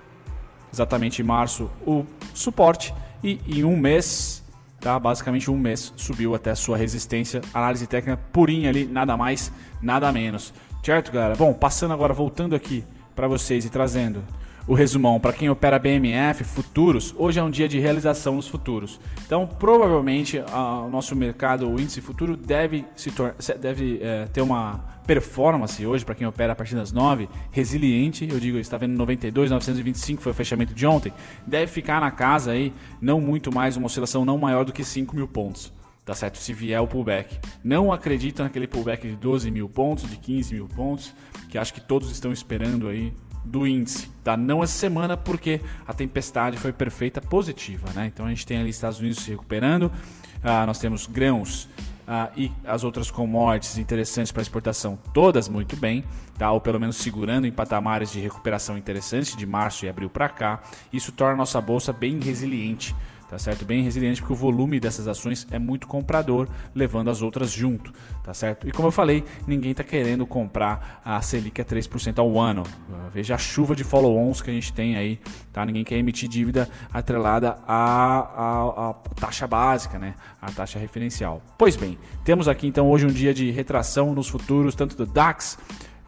exatamente 0.73 1.23
em 1.23 1.25
março, 1.25 1.71
o 1.87 2.05
suporte 2.35 2.95
e 3.23 3.41
em 3.47 3.65
um 3.65 3.77
mês 3.77 4.40
tá? 4.81 4.99
Basicamente 4.99 5.51
um 5.51 5.59
mês 5.59 5.93
subiu 5.97 6.35
até 6.35 6.51
a 6.51 6.57
sua 6.57 6.77
resistência. 6.77 7.41
Análise 7.53 7.87
técnica 7.87 8.21
purinha 8.33 8.71
ali, 8.71 8.87
nada 8.87 9.17
mais, 9.17 9.53
nada 9.81 10.11
menos. 10.11 10.53
Certo, 10.83 11.13
galera? 11.13 11.37
Bom, 11.37 11.53
passando 11.53 11.93
agora, 11.93 12.15
voltando 12.15 12.57
aqui 12.57 12.83
para 13.15 13.29
vocês 13.29 13.65
e 13.65 13.71
trazendo 13.71 14.25
o 14.67 14.75
resumão 14.75 15.19
para 15.19 15.33
quem 15.33 15.49
opera 15.49 15.79
BMF, 15.79 16.45
futuros, 16.45 17.15
hoje 17.17 17.41
é 17.41 17.43
um 17.43 17.51
dia 17.51 17.69
de 17.69 17.79
realização 17.79 18.37
nos 18.37 18.47
futuros. 18.49 19.01
Então, 19.25 19.47
provavelmente, 19.47 20.39
o 20.39 20.89
nosso 20.89 21.15
mercado, 21.17 21.69
o 21.69 21.81
índice 21.81 22.01
futuro, 22.01 22.37
deve, 22.37 22.85
se 22.95 23.13
deve 23.59 23.99
é, 24.03 24.27
ter 24.27 24.43
uma 24.43 24.85
performance 25.07 25.85
hoje, 25.85 26.05
para 26.05 26.15
quem 26.15 26.27
opera 26.27 26.53
a 26.53 26.57
partir 26.57 26.75
das 26.75 26.93
9, 26.93 27.29
resiliente. 27.51 28.29
Eu 28.31 28.39
digo, 28.39 28.59
está 28.59 28.77
vendo 28.77 28.97
92, 28.97 29.51
925 29.51 30.23
foi 30.23 30.33
o 30.33 30.35
fechamento 30.35 30.73
de 30.73 30.87
ontem. 30.87 31.13
Deve 31.47 31.67
ficar 31.67 32.01
na 32.01 32.11
casa 32.11 32.53
aí, 32.53 32.73
não 33.01 33.21
muito 33.21 33.53
mais, 33.53 33.77
uma 33.77 33.87
oscilação 33.87 34.25
não 34.25 34.39
maior 34.39 34.65
do 34.65 34.73
que 34.73 34.85
5 34.85 35.15
mil 35.17 35.27
pontos 35.27 35.73
tá 36.03 36.15
certo? 36.15 36.39
Se 36.39 36.53
vier 36.53 36.81
o 36.81 36.89
pullback. 36.89 37.39
Não 37.63 37.93
acredito 37.93 38.43
naquele 38.43 38.67
pullback 38.67 39.07
de 39.07 39.15
12 39.15 39.49
mil 39.49 39.69
pontos, 39.69 40.11
de 40.11 40.17
15 40.17 40.55
mil 40.55 40.67
pontos, 40.67 41.15
que 41.49 41.57
acho 41.57 41.73
que 41.73 41.81
todos 41.81 42.11
estão 42.11 42.33
esperando 42.33 42.89
aí 42.89 43.13
do 43.45 43.67
índice, 43.67 44.09
tá? 44.23 44.37
Não 44.37 44.63
essa 44.63 44.79
semana 44.79 45.17
porque 45.17 45.61
a 45.87 45.93
tempestade 45.93 46.57
foi 46.57 46.73
perfeita 46.73 47.21
positiva, 47.21 47.89
né? 47.95 48.07
Então 48.13 48.27
a 48.27 48.29
gente 48.29 48.47
tem 48.47 48.59
ali 48.59 48.71
Estados 48.71 49.01
Unidos 49.01 49.21
se 49.21 49.31
recuperando, 49.31 49.91
ah, 50.43 50.65
nós 50.67 50.79
temos 50.79 51.07
grãos 51.07 51.69
ah, 52.07 52.31
e 52.37 52.51
as 52.65 52.85
outras 52.85 53.11
commodities 53.11 53.79
interessantes 53.79 54.33
para 54.33 54.43
exportação, 54.43 54.99
todas 55.15 55.49
muito 55.49 55.77
bem, 55.77 56.05
tá? 56.39 56.51
Ou 56.51 56.61
pelo 56.61 56.79
menos 56.81 56.97
segurando 56.97 57.47
em 57.47 57.53
patamares 57.53 58.11
de 58.11 58.21
recuperação 58.21 58.77
interessantes 58.77 59.37
de 59.37 59.47
março 59.47 59.85
e 59.85 59.89
abril 59.89 60.11
para 60.11 60.29
cá. 60.29 60.61
Isso 60.93 61.13
torna 61.13 61.35
a 61.35 61.37
nossa 61.37 61.61
bolsa 61.61 61.93
bem 61.93 62.19
resiliente 62.21 62.95
tá 63.31 63.39
certo? 63.39 63.65
Bem 63.65 63.85
resiliente 63.85 64.21
porque 64.21 64.33
o 64.33 64.37
volume 64.37 64.81
dessas 64.81 65.07
ações 65.07 65.47
é 65.53 65.59
muito 65.59 65.87
comprador, 65.87 66.49
levando 66.75 67.11
as 67.11 67.23
outras 67.23 67.53
junto, 67.53 67.93
tá 68.25 68.35
certo? 68.35 68.69
E 68.69 68.73
como 68.73 68.89
eu 68.89 68.93
falei, 68.93 69.23
ninguém 69.47 69.71
está 69.71 69.85
querendo 69.85 70.27
comprar 70.27 71.01
a 71.05 71.23
Selic 71.23 71.61
a 71.61 71.65
3% 71.65 72.19
ao 72.19 72.41
ano. 72.41 72.65
Veja 73.15 73.37
a 73.37 73.39
chuva 73.39 73.77
de 73.77 73.85
follow-ons 73.85 74.43
que 74.43 74.51
a 74.51 74.53
gente 74.53 74.73
tem 74.73 74.97
aí, 74.97 75.21
tá? 75.53 75.65
Ninguém 75.65 75.85
quer 75.85 75.95
emitir 75.95 76.29
dívida 76.29 76.69
atrelada 76.93 77.57
à, 77.69 78.19
à, 78.19 78.91
à 78.91 78.95
taxa 79.15 79.47
básica, 79.47 79.97
né? 79.97 80.17
A 80.43 80.51
taxa 80.51 80.81
referencial. 80.81 81.41
Pois 81.57 81.77
bem, 81.77 81.97
temos 82.25 82.49
aqui 82.49 82.67
então 82.67 82.91
hoje 82.91 83.07
um 83.07 83.13
dia 83.13 83.33
de 83.33 83.49
retração 83.53 84.13
nos 84.13 84.29
futuros, 84.29 84.75
tanto 84.75 84.97
do 84.97 85.07
DAX, 85.07 85.57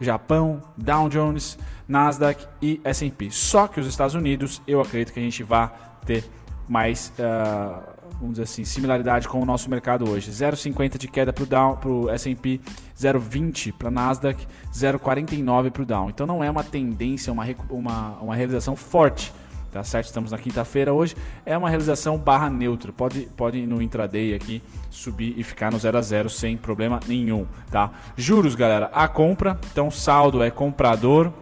Japão, 0.01 0.61
Dow 0.75 1.07
Jones, 1.07 1.57
Nasdaq 1.87 2.45
e 2.61 2.81
S&P. 2.83 3.31
Só 3.31 3.65
que 3.65 3.79
os 3.79 3.87
Estados 3.87 4.13
Unidos, 4.13 4.61
eu 4.67 4.81
acredito 4.81 5.13
que 5.13 5.21
a 5.21 5.23
gente 5.23 5.41
vai 5.41 5.71
ter 6.05 6.29
mais, 6.67 7.11
uh, 7.19 7.81
vamos 8.19 8.31
dizer 8.31 8.43
assim, 8.43 8.63
similaridade 8.63 9.27
com 9.27 9.41
o 9.41 9.45
nosso 9.45 9.69
mercado 9.69 10.09
hoje. 10.09 10.31
0,50 10.31 10.97
de 10.97 11.07
queda 11.07 11.33
para 11.33 11.89
o 11.89 12.09
S&P, 12.09 12.59
0,20 12.97 13.73
para 13.73 13.91
Nasdaq, 13.91 14.47
0,49 14.73 15.71
para 15.71 15.83
o 15.83 15.85
Dow. 15.85 16.09
Então 16.09 16.25
não 16.25 16.43
é 16.43 16.49
uma 16.49 16.63
tendência, 16.63 17.31
uma, 17.31 17.45
uma, 17.69 18.09
uma 18.21 18.35
realização 18.35 18.75
forte. 18.75 19.33
Tá 19.73 19.83
certo? 19.83 20.05
Estamos 20.05 20.29
na 20.29 20.37
quinta-feira 20.37 20.93
hoje. 20.93 21.15
É 21.43 21.57
uma 21.57 21.67
realização 21.67 22.15
barra 22.15 22.47
neutro. 22.47 22.93
Pode, 22.93 23.21
pode 23.35 23.65
no 23.65 23.81
intraday 23.81 24.35
aqui 24.35 24.61
subir 24.91 25.33
e 25.35 25.43
ficar 25.43 25.71
no 25.71 25.79
0 25.79 25.97
a 25.97 26.01
0 26.01 26.29
sem 26.29 26.55
problema 26.55 26.99
nenhum. 27.07 27.47
Tá? 27.71 27.89
Juros, 28.15 28.53
galera, 28.53 28.91
a 28.93 29.07
compra. 29.07 29.59
Então 29.71 29.89
saldo 29.89 30.43
é 30.43 30.51
comprador, 30.51 31.33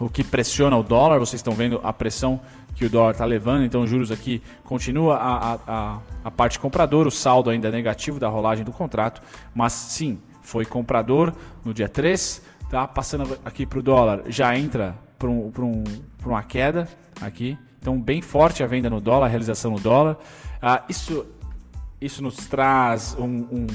o 0.00 0.08
que 0.08 0.24
pressiona 0.24 0.76
o 0.76 0.82
dólar. 0.82 1.20
Vocês 1.20 1.38
estão 1.38 1.52
vendo 1.52 1.80
a 1.84 1.92
pressão 1.92 2.40
que 2.80 2.86
o 2.86 2.88
dólar 2.88 3.10
está 3.10 3.26
levando, 3.26 3.62
então 3.62 3.86
juros 3.86 4.10
aqui 4.10 4.42
continua 4.64 5.16
a, 5.16 5.54
a, 5.66 5.98
a, 6.24 6.30
parte 6.30 6.58
comprador, 6.58 7.06
o 7.06 7.10
saldo 7.10 7.50
ainda 7.50 7.68
é 7.68 7.70
negativo 7.70 8.18
da 8.18 8.26
rolagem 8.26 8.64
do 8.64 8.72
contrato, 8.72 9.20
mas 9.54 9.74
sim, 9.74 10.18
foi 10.40 10.64
comprador 10.64 11.34
no 11.62 11.74
dia 11.74 11.90
3, 11.90 12.42
tá? 12.70 12.88
Passando 12.88 13.38
aqui 13.44 13.66
para 13.66 13.80
o 13.80 13.82
dólar, 13.82 14.22
já 14.28 14.56
entra 14.56 14.96
para 15.18 15.28
um, 15.28 15.52
um, 15.58 15.84
uma 16.24 16.42
queda 16.42 16.88
aqui, 17.20 17.58
então 17.78 18.00
bem 18.00 18.22
forte 18.22 18.62
a 18.62 18.66
venda 18.66 18.88
no 18.88 18.98
dólar, 18.98 19.26
a 19.26 19.28
realização 19.28 19.72
no 19.72 19.78
dólar. 19.78 20.16
Ah, 20.62 20.82
isso, 20.88 21.26
isso 22.00 22.22
nos 22.22 22.36
traz 22.46 23.14
um, 23.18 23.66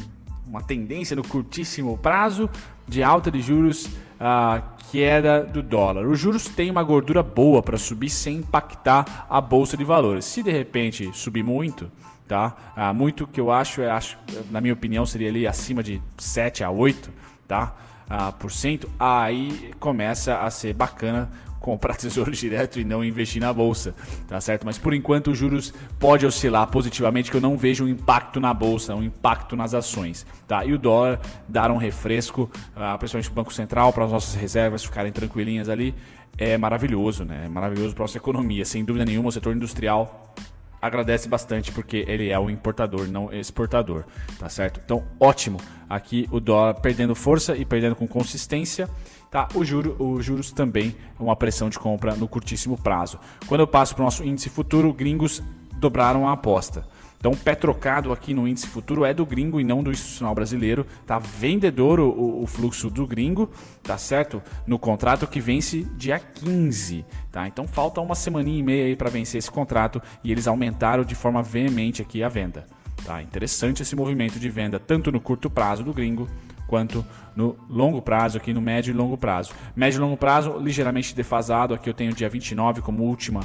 uma 0.48 0.64
tendência 0.64 1.16
no 1.16 1.22
curtíssimo 1.22 1.96
prazo 1.96 2.50
de 2.88 3.04
alta 3.04 3.30
de 3.30 3.40
juros 3.40 3.88
a 4.20 4.62
queda 4.92 5.44
do 5.44 5.62
dólar. 5.62 6.06
Os 6.06 6.20
juros 6.20 6.46
têm 6.46 6.72
uma 6.72 6.84
gordura 6.84 7.22
boa 7.24 7.62
para 7.62 7.78
subir 7.78 8.10
sem 8.10 8.38
impactar 8.38 9.26
a 9.30 9.42
bolsa 9.42 9.76
de 9.76 9.84
valores. 9.84 10.26
Se 10.26 10.42
de 10.42 10.52
repente 10.52 11.10
subir 11.14 11.44
muito, 11.44 11.92
tá? 12.28 12.56
Ah, 12.76 12.94
muito 12.94 13.28
que 13.28 13.40
eu 13.40 13.52
acho, 13.52 13.82
eu 13.82 13.92
acho, 13.92 14.18
na 14.50 14.62
minha 14.62 14.74
opinião, 14.74 15.06
seria 15.06 15.30
ali 15.30 15.48
acima 15.48 15.84
de 15.84 16.02
7 16.18 16.64
a 16.64 16.70
8, 16.70 17.12
tá? 17.48 17.76
Ah, 18.10 18.32
por 18.32 18.52
cento, 18.52 18.90
aí 19.00 19.72
começa 19.80 20.40
a 20.40 20.50
ser 20.52 20.74
bacana 20.74 21.30
comprar 21.60 21.96
tesouro 21.98 22.32
direto 22.32 22.80
e 22.80 22.84
não 22.84 23.04
investir 23.04 23.42
na 23.42 23.52
bolsa, 23.52 23.96
tá 24.28 24.40
certo? 24.40 24.66
Mas 24.66 24.78
por 24.78 24.94
enquanto 24.94 25.32
os 25.32 25.38
juros 25.38 25.74
pode 26.00 26.26
oscilar 26.26 26.68
positivamente, 26.68 27.32
que 27.32 27.38
eu 27.38 27.42
não 27.42 27.58
vejo 27.58 27.86
um 27.86 27.88
impacto 27.88 28.40
na 28.40 28.54
bolsa, 28.54 28.96
um 28.96 29.04
impacto 29.04 29.56
nas 29.56 29.74
ações, 29.74 30.26
tá? 30.48 30.64
E 30.64 30.74
o 30.74 30.78
dólar 30.78 31.20
dar 31.48 31.72
um 31.72 31.78
refresco, 31.78 32.44
uh, 32.76 32.98
principalmente 33.00 33.30
o 33.30 33.34
Banco 33.34 33.52
Central, 33.52 33.92
para 33.92 34.06
as 34.06 34.12
nossas 34.12 34.36
reservas 34.36 34.84
ficarem 34.84 35.12
tranquilinhas 35.12 35.68
ali, 35.68 35.96
é 36.38 36.58
maravilhoso, 36.58 37.26
né? 37.26 37.44
É 37.46 37.50
maravilhoso 37.50 37.96
para 37.96 38.04
a 38.04 38.06
nossa 38.06 38.18
economia, 38.18 38.64
sem 38.64 38.86
dúvida 38.86 39.06
nenhuma, 39.06 39.30
o 39.30 39.32
setor 39.32 39.56
industrial 39.56 40.36
agradece 40.82 41.28
bastante 41.28 41.72
porque 41.72 42.06
ele 42.08 42.30
é 42.30 42.40
o 42.40 42.50
importador, 42.50 43.08
não 43.08 43.32
exportador, 43.34 44.06
tá 44.40 44.50
certo? 44.50 44.80
Então, 44.84 45.04
ótimo. 45.20 45.60
Aqui 45.90 46.28
o 46.32 46.40
dólar 46.40 46.76
perdendo 46.76 47.14
força 47.14 47.56
e 47.56 47.64
perdendo 47.64 47.96
com 47.96 48.08
consistência. 48.08 48.90
Tá? 49.30 49.48
O 49.54 49.66
juro, 49.66 49.96
os 50.00 50.24
juros 50.24 50.52
também 50.52 50.96
uma 51.20 51.36
pressão 51.36 51.70
de 51.70 51.78
compra 51.78 52.16
no 52.16 52.28
curtíssimo 52.28 52.78
prazo. 52.78 53.20
Quando 53.48 53.62
eu 53.62 53.68
passo 53.68 53.94
para 53.94 54.02
o 54.02 54.06
nosso 54.06 54.24
índice 54.24 54.50
futuro, 54.50 54.94
gringos 54.94 55.44
dobraram 55.78 56.28
a 56.28 56.32
aposta. 56.32 56.88
Então, 57.26 57.36
pé 57.36 57.56
trocado 57.56 58.14
aqui 58.14 58.36
no 58.36 58.48
índice 58.48 58.68
futuro 58.68 59.04
é 59.04 59.12
do 59.12 59.26
gringo 59.26 59.60
e 59.60 59.64
não 59.64 59.82
do 59.82 59.90
institucional 59.90 60.36
brasileiro. 60.36 60.86
Tá 61.08 61.18
vendedor 61.18 62.00
o, 62.00 62.44
o, 62.44 62.46
fluxo 62.46 62.88
do 62.88 63.08
gringo, 63.08 63.50
tá 63.82 63.98
certo? 63.98 64.44
No 64.68 64.78
contrato 64.78 65.26
que 65.26 65.40
vence 65.40 65.88
dia 65.98 66.20
15, 66.20 67.04
tá? 67.32 67.48
Então, 67.48 67.68
falta 67.68 68.00
uma 68.00 68.14
semaninha 68.14 68.60
e 68.60 68.62
meia 68.62 68.86
aí 68.86 68.96
para 68.96 69.10
vencer 69.10 69.40
esse 69.40 69.50
contrato 69.50 70.00
e 70.24 70.32
eles 70.32 70.46
aumentaram 70.46 71.04
de 71.04 71.16
forma 71.16 71.42
veemente 71.42 72.00
aqui 72.00 72.22
a 72.22 72.30
venda. 72.30 72.68
Tá? 73.04 73.24
Interessante 73.24 73.82
esse 73.82 73.96
movimento 73.96 74.38
de 74.38 74.48
venda 74.48 74.78
tanto 74.78 75.12
no 75.12 75.20
curto 75.20 75.50
prazo 75.50 75.84
do 75.84 75.96
gringo 75.96 76.30
quanto 76.68 77.04
no 77.36 77.56
longo 77.68 78.04
prazo, 78.04 78.38
aqui 78.38 78.54
no 78.54 78.62
médio 78.62 78.92
e 78.92 78.94
longo 78.94 79.18
prazo. 79.18 79.52
Médio 79.76 79.98
e 79.98 80.00
longo 80.00 80.16
prazo, 80.16 80.60
ligeiramente 80.60 81.16
defasado, 81.16 81.74
aqui 81.74 81.90
eu 81.90 81.94
tenho 81.96 82.14
dia 82.14 82.30
29 82.30 82.82
como 82.82 83.04
última, 83.04 83.42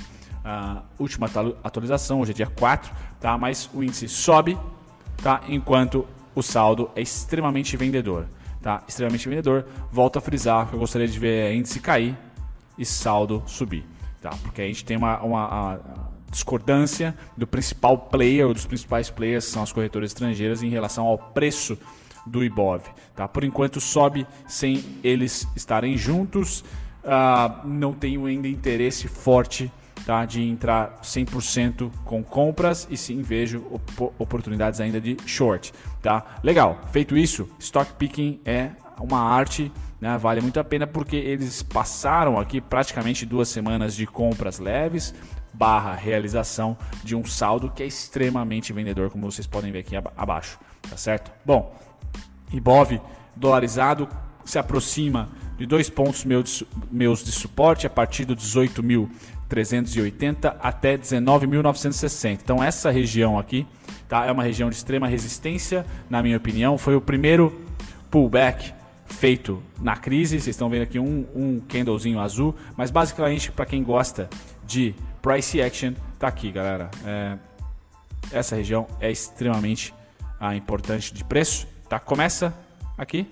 última 0.99 1.28
atualização, 1.62 2.20
hoje 2.20 2.32
é 2.32 2.35
dia 2.35 2.47
4, 2.47 2.90
tá? 3.20 3.37
mas 3.37 3.70
o 3.73 3.82
índice 3.82 4.09
sobe, 4.09 4.59
tá? 5.23 5.40
enquanto 5.49 6.06
o 6.35 6.42
saldo 6.42 6.90
é 6.94 7.02
extremamente 7.02 7.76
vendedor. 7.76 8.26
Tá? 8.62 8.82
Extremamente 8.87 9.28
vendedor, 9.28 9.66
volto 9.90 10.18
a 10.18 10.20
frisar 10.20 10.68
que 10.68 10.75
eu 10.75 10.78
gostaria 10.78 11.09
de 11.09 11.18
ver 11.18 11.54
índice 11.54 11.80
cair 11.80 12.16
e 12.76 12.85
saldo 12.85 13.42
subir. 13.47 13.85
Tá? 14.20 14.30
Porque 14.42 14.61
a 14.61 14.66
gente 14.66 14.85
tem 14.85 14.97
uma, 14.97 15.18
uma, 15.20 15.49
uma 15.49 15.80
discordância 16.30 17.16
do 17.37 17.47
principal 17.47 17.97
player, 17.97 18.47
ou 18.47 18.54
dos 18.54 18.66
principais 18.66 19.09
players, 19.09 19.47
que 19.47 19.52
são 19.52 19.62
as 19.62 19.73
corretoras 19.73 20.11
estrangeiras, 20.11 20.62
em 20.62 20.68
relação 20.68 21.06
ao 21.06 21.18
preço 21.18 21.78
do 22.26 22.44
Ibov. 22.44 22.82
Tá? 23.16 23.26
Por 23.26 23.44
enquanto 23.44 23.80
sobe 23.80 24.26
sem 24.47 24.85
eles 25.02 25.47
estarem 25.56 25.97
juntos. 25.97 26.64
Uh, 27.02 27.66
não 27.66 27.94
tenho 27.94 28.26
ainda 28.26 28.47
interesse 28.47 29.09
forte 29.09 29.73
tá, 30.04 30.25
de 30.25 30.42
entrar 30.42 31.00
100% 31.02 31.90
com 32.04 32.23
compras 32.23 32.87
e 32.90 32.97
sim 32.97 33.23
vejo 33.23 33.64
op 33.71 34.12
oportunidades 34.19 34.80
ainda 34.80 35.00
de 35.00 35.16
short. 35.26 35.73
Tá? 36.02 36.25
Legal, 36.42 36.80
feito 36.92 37.16
isso, 37.16 37.49
stock 37.59 37.92
picking 37.95 38.40
é 38.45 38.71
uma 38.99 39.21
arte, 39.21 39.73
né? 40.00 40.16
vale 40.19 40.40
muito 40.40 40.59
a 40.61 40.64
pena 40.64 40.87
porque 40.87 41.16
eles 41.16 41.62
passaram 41.62 42.38
aqui 42.38 42.61
praticamente 42.61 43.25
duas 43.25 43.49
semanas 43.49 43.95
de 43.95 44.07
compras 44.07 44.59
leves 44.59 45.14
barra 45.52 45.95
realização 45.95 46.76
de 47.02 47.14
um 47.16 47.25
saldo 47.25 47.71
que 47.71 47.83
é 47.83 47.87
extremamente 47.87 48.73
vendedor, 48.73 49.11
como 49.11 49.30
vocês 49.30 49.47
podem 49.47 49.73
ver 49.73 49.80
aqui 49.80 49.97
abaixo, 50.16 50.59
tá 50.88 50.97
certo? 50.97 51.30
Bom, 51.45 51.75
Ibov 52.52 53.00
dolarizado 53.37 54.09
se 54.45 54.59
aproxima 54.59 55.28
de 55.59 55.66
dois 55.66 55.90
pontos 55.90 56.25
meus, 56.25 57.25
de 57.25 57.33
suporte 57.33 57.87
a 57.87 57.90
partir 57.90 58.25
do 58.25 58.35
18.380 59.50 60.57
até 60.61 60.97
19.960. 60.97 62.40
Então 62.42 62.62
essa 62.62 62.90
região 62.90 63.38
aqui 63.38 63.66
tá, 64.09 64.26
é 64.26 64.33
uma 64.33 64.42
região 64.42 64.71
de 64.71 64.76
extrema 64.76 65.07
resistência, 65.07 65.85
na 66.09 66.23
minha 66.23 66.37
opinião. 66.37 66.78
Foi 66.78 66.95
o 66.95 67.00
primeiro 67.00 67.61
pullback 68.11 68.73
feito 69.07 69.62
na 69.80 69.97
crise. 69.97 70.40
Vocês 70.40 70.54
estão 70.54 70.71
vendo 70.71 70.83
aqui 70.83 70.99
um, 70.99 71.26
um 71.35 71.61
candlezinho 71.61 72.21
azul, 72.21 72.54
mas 72.76 72.90
basicamente 72.90 73.50
para 73.50 73.66
quem 73.66 73.83
gosta 73.83 74.28
de 74.64 74.95
price 75.21 75.61
action, 75.61 75.92
tá 76.19 76.28
aqui, 76.28 76.50
galera. 76.50 76.90
É, 77.04 77.37
essa 78.33 78.57
região 78.57 78.87
é 79.00 79.11
extremamente 79.11 79.92
ah, 80.38 80.54
importante 80.54 81.12
de 81.12 81.25
preço 81.25 81.66
Tá? 81.90 81.99
Começa 81.99 82.54
aqui 82.97 83.28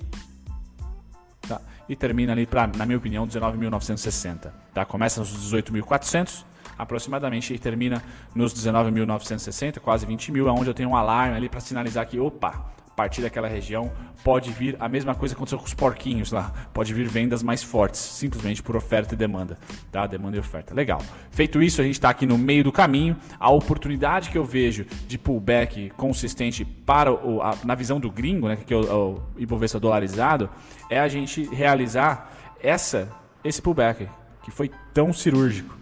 tá? 1.48 1.60
e 1.88 1.94
termina 1.94 2.32
ali, 2.32 2.44
pra, 2.44 2.66
na 2.66 2.84
minha 2.84 2.98
opinião, 2.98 3.24
19.960. 3.24 4.50
Tá? 4.78 4.84
Começa 4.84 5.18
nos 5.18 5.52
18.400 5.52 6.44
aproximadamente 6.78 7.52
e 7.52 7.58
termina 7.58 8.00
nos 8.32 8.54
19.960, 8.54 9.80
quase 9.80 10.06
20 10.06 10.30
mil, 10.30 10.46
onde 10.46 10.70
eu 10.70 10.74
tenho 10.74 10.90
um 10.90 10.96
alarme 10.96 11.36
ali 11.36 11.48
para 11.48 11.58
sinalizar 11.58 12.06
que, 12.06 12.20
opa, 12.20 12.70
partir 12.94 13.20
daquela 13.20 13.48
região, 13.48 13.90
pode 14.22 14.52
vir 14.52 14.76
a 14.78 14.88
mesma 14.88 15.16
coisa 15.16 15.34
que 15.34 15.38
aconteceu 15.38 15.58
com 15.58 15.64
os 15.64 15.74
porquinhos 15.74 16.30
lá. 16.30 16.52
Pode 16.72 16.94
vir 16.94 17.08
vendas 17.08 17.42
mais 17.42 17.60
fortes, 17.60 17.98
simplesmente 17.98 18.62
por 18.62 18.76
oferta 18.76 19.14
e 19.14 19.16
demanda. 19.16 19.58
Tá? 19.90 20.06
Demanda 20.06 20.36
e 20.36 20.38
oferta. 20.40 20.72
Legal. 20.72 21.02
Feito 21.32 21.60
isso, 21.60 21.80
a 21.80 21.84
gente 21.84 21.94
está 21.94 22.10
aqui 22.10 22.24
no 22.24 22.38
meio 22.38 22.62
do 22.62 22.70
caminho. 22.70 23.16
A 23.40 23.50
oportunidade 23.50 24.30
que 24.30 24.38
eu 24.38 24.44
vejo 24.44 24.86
de 25.08 25.18
pullback 25.18 25.90
consistente 25.96 26.64
para 26.64 27.12
o, 27.12 27.42
a, 27.42 27.56
na 27.64 27.74
visão 27.74 27.98
do 27.98 28.12
gringo, 28.12 28.46
né, 28.46 28.54
que 28.54 28.72
é 28.72 28.76
o, 28.76 29.14
o 29.14 29.22
Ibovespa 29.36 29.80
dolarizado, 29.80 30.48
é 30.88 31.00
a 31.00 31.08
gente 31.08 31.42
realizar 31.52 32.32
essa, 32.62 33.08
esse 33.42 33.60
pullback 33.60 34.08
que 34.48 34.54
foi 34.54 34.70
tão 34.92 35.12
cirúrgico 35.12 35.76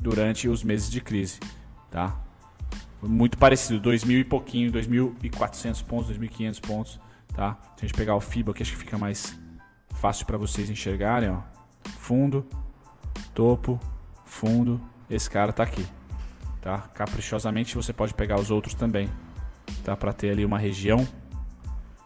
durante 0.00 0.48
os 0.48 0.62
meses 0.62 0.90
de 0.90 1.00
crise. 1.00 1.38
Tá? 1.90 2.24
muito 3.08 3.36
parecido, 3.36 3.90
2.000 3.90 4.20
e 4.20 4.24
pouquinho, 4.24 4.72
2.400 4.72 5.84
pontos, 5.84 6.18
2.500 6.18 6.60
pontos, 6.60 7.00
tá? 7.34 7.58
Se 7.76 7.84
a 7.84 7.86
gente 7.86 7.96
pegar 7.96 8.16
o 8.16 8.20
FIBA, 8.20 8.54
que 8.54 8.62
acho 8.62 8.72
que 8.72 8.78
fica 8.78 8.96
mais 8.96 9.38
fácil 9.94 10.26
para 10.26 10.38
vocês 10.38 10.70
enxergarem, 10.70 11.30
ó. 11.30 11.40
Fundo, 11.98 12.46
topo, 13.34 13.78
fundo, 14.24 14.80
esse 15.08 15.28
cara 15.28 15.52
tá 15.52 15.62
aqui, 15.62 15.86
tá? 16.60 16.78
Caprichosamente 16.94 17.74
você 17.74 17.92
pode 17.92 18.14
pegar 18.14 18.40
os 18.40 18.50
outros 18.50 18.74
também, 18.74 19.10
tá? 19.84 19.96
Para 19.96 20.12
ter 20.12 20.30
ali 20.30 20.44
uma 20.44 20.58
região 20.58 21.06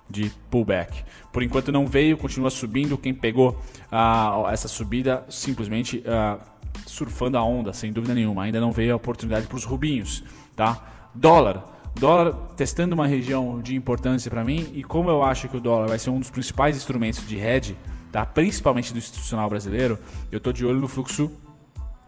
de 0.08 0.30
pullback. 0.50 1.04
Por 1.32 1.42
enquanto 1.42 1.70
não 1.70 1.86
veio, 1.86 2.16
continua 2.16 2.50
subindo. 2.50 2.96
Quem 2.96 3.14
pegou 3.14 3.60
ah, 3.90 4.44
essa 4.50 4.68
subida 4.68 5.24
simplesmente 5.28 6.02
ah, 6.06 6.38
surfando 6.86 7.36
a 7.36 7.42
onda, 7.44 7.72
sem 7.72 7.92
dúvida 7.92 8.14
nenhuma. 8.14 8.44
Ainda 8.44 8.60
não 8.60 8.72
veio 8.72 8.92
a 8.92 8.96
oportunidade 8.96 9.46
para 9.46 9.56
os 9.56 9.64
rubinhos 9.64 10.24
tá? 10.58 11.10
Dólar. 11.14 11.64
Dólar 11.94 12.32
testando 12.56 12.94
uma 12.94 13.06
região 13.06 13.62
de 13.62 13.76
importância 13.76 14.28
para 14.28 14.44
mim 14.44 14.70
e 14.74 14.82
como 14.82 15.08
eu 15.08 15.22
acho 15.22 15.48
que 15.48 15.56
o 15.56 15.60
dólar 15.60 15.88
vai 15.88 15.98
ser 15.98 16.10
um 16.10 16.18
dos 16.18 16.30
principais 16.30 16.76
instrumentos 16.76 17.26
de 17.26 17.38
hedge, 17.38 17.76
tá? 18.10 18.26
principalmente 18.26 18.92
do 18.92 18.98
institucional 18.98 19.48
brasileiro, 19.48 19.98
eu 20.30 20.38
estou 20.38 20.52
de 20.52 20.66
olho 20.66 20.80
no 20.80 20.88
fluxo 20.88 21.30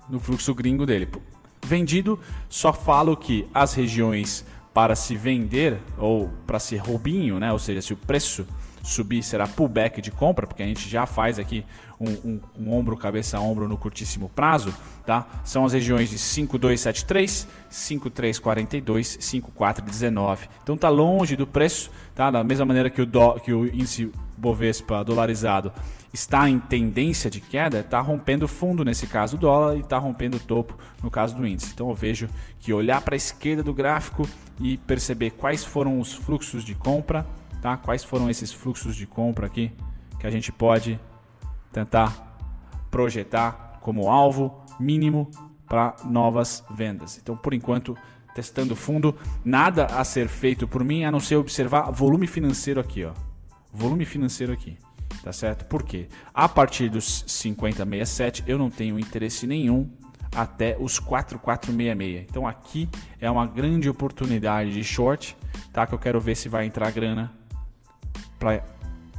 no 0.09 0.19
fluxo 0.19 0.53
gringo 0.53 0.85
dele. 0.85 1.09
vendido. 1.65 2.19
Só 2.49 2.73
falo 2.73 3.17
que 3.17 3.47
as 3.55 3.75
regiões 3.75 4.45
para 4.73 4.95
se 4.95 5.17
vender 5.17 5.79
ou 5.99 6.31
para 6.47 6.59
ser 6.59 6.79
roubinho, 6.79 7.39
né? 7.39 7.53
ou 7.53 7.59
seja, 7.59 7.83
se 7.83 7.93
o 7.93 7.97
preço 7.97 8.47
subir 8.83 9.23
será 9.23 9.47
pullback 9.47 10.01
de 10.01 10.11
compra, 10.11 10.47
porque 10.47 10.63
a 10.63 10.67
gente 10.67 10.89
já 10.89 11.07
faz 11.07 11.39
aqui 11.39 11.65
um, 12.01 12.11
um, 12.11 12.41
um, 12.59 12.73
ombro, 12.73 12.97
cabeça 12.97 13.37
a 13.37 13.41
ombro 13.41 13.69
no 13.69 13.77
curtíssimo 13.77 14.29
prazo, 14.31 14.75
tá? 15.05 15.27
São 15.45 15.67
as 15.67 15.73
regiões 15.73 16.09
de 16.09 16.19
5273, 16.19 17.47
5342, 17.69 19.19
5419. 19.21 20.49
Então 20.63 20.77
tá 20.77 20.89
longe 20.89 21.37
do 21.37 21.47
preço, 21.47 21.91
tá? 22.15 22.31
Da 22.31 22.43
mesma 22.43 22.65
maneira 22.65 22.89
que 22.89 23.03
o, 23.03 23.07
do, 23.07 23.35
que 23.41 23.53
o 23.53 23.67
índice 23.67 24.11
Bovespa 24.41 25.05
dolarizado 25.05 25.73
está 26.13 26.49
em 26.49 26.59
tendência 26.59 27.31
de 27.31 27.41
queda, 27.41 27.81
está 27.81 28.01
rompendo 28.01 28.49
fundo 28.49 28.85
nesse 28.85 29.07
caso 29.07 29.37
o 29.37 29.39
dólar 29.39 29.77
e 29.77 29.81
está 29.81 29.99
rompendo 29.99 30.41
topo 30.41 30.77
no 31.03 31.11
caso 31.11 31.37
do 31.37 31.47
índice. 31.47 31.73
Então 31.73 31.89
eu 31.89 31.95
vejo 31.95 32.29
que 32.59 32.73
olhar 32.73 33.01
para 33.03 33.15
a 33.15 33.17
esquerda 33.17 33.63
do 33.63 33.73
gráfico 33.73 34.29
e 34.61 34.77
perceber 34.79 35.31
quais 35.31 35.65
foram 35.65 36.01
os 36.01 36.13
fluxos 36.13 36.65
de 36.65 36.75
compra 36.75 37.27
tá? 37.61 37.77
Quais 37.77 38.03
foram 38.03 38.29
esses 38.29 38.53
fluxos 38.53 38.97
de 38.97 39.07
compra 39.07 39.47
aqui 39.47 39.73
que 40.19 40.27
a 40.27 40.31
gente 40.31 40.51
pode 40.51 40.99
tentar 41.73 42.37
projetar 42.91 43.79
como 43.81 44.11
alvo 44.11 44.63
mínimo 44.79 45.31
para 45.67 45.95
novas 46.05 46.65
vendas. 46.71 47.19
Então, 47.23 47.37
por 47.37 47.55
enquanto, 47.55 47.97
testando 48.35 48.75
fundo, 48.75 49.15
nada 49.45 49.87
a 49.87 50.03
ser 50.05 50.29
feito 50.29 50.67
por 50.67 50.83
mim 50.83 51.05
a 51.05 51.13
não 51.13 51.21
ser 51.21 51.37
observar 51.37 51.91
volume 51.93 52.27
financeiro 52.27 52.81
aqui, 52.81 53.05
ó. 53.05 53.13
Volume 53.73 54.05
financeiro 54.05 54.53
aqui, 54.53 54.77
tá 55.23 55.33
certo? 55.33 55.65
Por 55.67 55.83
quê? 55.83 56.09
A 56.35 56.49
partir 56.49 56.89
dos 56.89 57.25
5067 57.27 58.45
eu 58.47 58.59
não 58.59 58.71
tenho 58.71 58.99
interesse 58.99 59.47
nenhum 59.47 59.89
até 60.35 60.77
os 60.79 60.99
4466. 60.99 62.27
Então 62.29 62.47
aqui 62.47 62.89
é 63.21 63.31
uma 63.31 63.47
grande 63.47 63.89
oportunidade 63.89 64.73
de 64.73 64.85
short, 64.85 65.37
tá? 65.73 65.87
Que 65.87 65.95
eu 65.95 65.99
quero 65.99 66.21
ver 66.21 66.37
se 66.37 66.49
vai 66.49 66.67
entrar 66.67 66.91
grana 66.91 67.33
para 68.39 68.63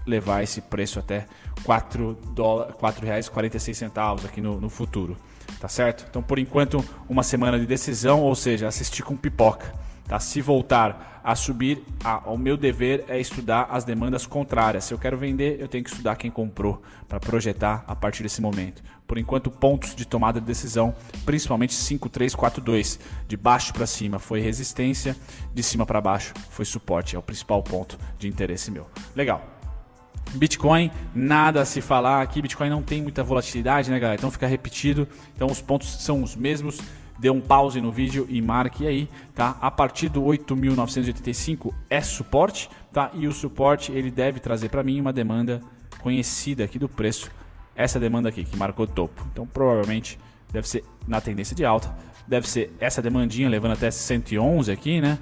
levar 0.06 0.44
esse 0.44 0.62
preço 0.62 1.00
até 1.00 1.20
R$ 1.20 1.26
4,46 1.66 4.26
aqui 4.26 4.42
no, 4.42 4.60
no 4.60 4.70
futuro. 4.70 5.16
Tá 5.60 5.68
certo? 5.68 6.06
Então, 6.10 6.24
por 6.24 6.40
enquanto, 6.40 6.84
uma 7.08 7.22
semana 7.24 7.60
de 7.60 7.68
decisão, 7.68 8.22
ou 8.22 8.34
seja, 8.34 8.68
assistir 8.68 9.04
com 9.04 9.16
pipoca. 9.16 9.72
Tá? 10.12 10.20
Se 10.20 10.42
voltar 10.42 11.22
a 11.24 11.34
subir, 11.36 11.82
o 12.26 12.38
meu 12.38 12.58
dever 12.58 13.06
é 13.08 13.18
estudar 13.18 13.70
as 13.72 13.86
demandas 13.86 14.26
contrárias. 14.26 14.84
Se 14.84 14.94
eu 14.94 14.98
quero 14.98 15.18
vender, 15.18 15.56
eu 15.58 15.70
tenho 15.70 15.86
que 15.86 15.90
estudar 15.90 16.18
quem 16.18 16.30
comprou 16.30 16.82
para 17.08 17.18
projetar 17.18 17.86
a 17.88 17.96
partir 17.96 18.22
desse 18.22 18.42
momento. 18.42 18.84
Por 19.08 19.18
enquanto, 19.18 19.50
pontos 19.50 19.96
de 19.96 20.06
tomada 20.06 20.42
de 20.42 20.46
decisão, 20.46 20.94
principalmente 21.26 21.74
5342, 21.74 23.00
de 23.26 23.38
baixo 23.38 23.74
para 23.74 23.88
cima 23.88 24.20
foi 24.20 24.42
resistência, 24.42 25.16
de 25.54 25.64
cima 25.64 25.86
para 25.86 26.02
baixo 26.02 26.34
foi 26.50 26.66
suporte, 26.66 27.16
é 27.16 27.20
o 27.20 27.22
principal 27.22 27.64
ponto 27.64 27.98
de 28.20 28.28
interesse 28.28 28.70
meu. 28.70 28.88
Legal. 29.16 29.42
Bitcoin, 30.34 30.92
nada 31.16 31.62
a 31.62 31.66
se 31.66 31.80
falar 31.80 32.22
aqui. 32.22 32.42
Bitcoin 32.42 32.70
não 32.70 32.82
tem 32.82 33.02
muita 33.02 33.24
volatilidade, 33.24 33.90
né, 33.90 33.98
galera? 33.98 34.20
Então 34.20 34.30
fica 34.30 34.46
repetido. 34.46 35.08
Então 35.34 35.48
os 35.48 35.62
pontos 35.62 36.04
são 36.04 36.22
os 36.22 36.36
mesmos 36.36 36.80
dê 37.22 37.30
um 37.30 37.40
pause 37.40 37.80
no 37.80 37.92
vídeo 37.92 38.26
e 38.28 38.42
marque 38.42 38.88
aí, 38.88 39.08
tá? 39.36 39.56
A 39.62 39.70
partir 39.70 40.10
do 40.10 40.24
8.985 40.24 41.72
é 41.88 42.02
suporte, 42.02 42.68
tá? 42.92 43.12
E 43.14 43.28
o 43.28 43.32
suporte 43.32 43.92
ele 43.92 44.10
deve 44.10 44.40
trazer 44.40 44.70
para 44.70 44.82
mim 44.82 45.00
uma 45.00 45.14
demanda 45.14 45.62
conhecida 46.02 46.64
aqui 46.64 46.80
do 46.80 46.90
preço, 46.90 47.30
essa 47.76 48.00
demanda 48.00 48.28
aqui 48.28 48.44
que 48.44 48.58
marcou 48.58 48.88
topo. 48.88 49.24
Então 49.32 49.46
provavelmente 49.46 50.18
deve 50.52 50.68
ser 50.68 50.84
na 51.08 51.22
tendência 51.22 51.56
de 51.56 51.64
alta, 51.64 51.96
deve 52.28 52.50
ser 52.50 52.76
essa 52.80 53.04
demandinha 53.04 53.48
levando 53.48 53.74
até 53.74 53.92
111 53.92 54.72
aqui, 54.72 55.00
né? 55.00 55.20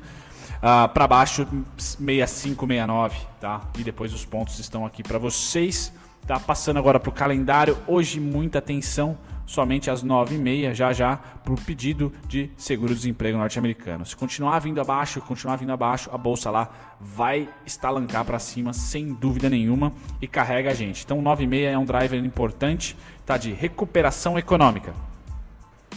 Ah, 0.62 0.88
para 0.88 1.06
baixo 1.06 1.46
65, 1.78 2.66
69, 2.66 3.18
tá? 3.42 3.62
E 3.78 3.84
depois 3.84 4.14
os 4.14 4.24
pontos 4.24 4.58
estão 4.58 4.86
aqui 4.86 5.04
para 5.04 5.18
vocês. 5.18 5.92
Tá 6.26 6.40
passando 6.40 6.78
agora 6.78 7.00
para 7.00 7.10
o 7.10 7.14
calendário. 7.14 7.78
Hoje 7.88 8.20
muita 8.20 8.60
atenção 8.60 9.18
somente 9.50 9.90
às 9.90 10.04
9h30, 10.04 10.76
já 10.76 10.94
já, 10.94 11.18
para 11.18 11.52
o 11.52 11.60
pedido 11.60 12.14
de 12.28 12.52
seguro-desemprego 12.56 13.36
norte-americano. 13.36 14.06
Se 14.06 14.16
continuar 14.16 14.60
vindo 14.60 14.80
abaixo, 14.80 15.20
continuar 15.22 15.56
vindo 15.56 15.72
abaixo, 15.72 16.08
a 16.14 16.18
bolsa 16.20 16.52
lá 16.52 16.70
vai 17.02 17.50
estalancar 17.66 18.24
para 18.24 18.38
cima 18.38 18.74
sem 18.74 19.12
dúvida 19.12 19.50
nenhuma 19.50 19.92
e 20.22 20.28
carrega 20.28 20.70
a 20.70 20.74
gente. 20.76 21.04
Então 21.04 21.22
9h30 21.24 21.64
é 21.64 21.78
um 21.78 21.86
driver 21.86 22.24
importante, 22.24 22.96
tá 23.26 23.38
de 23.38 23.52
recuperação 23.52 24.38
econômica 24.38 24.94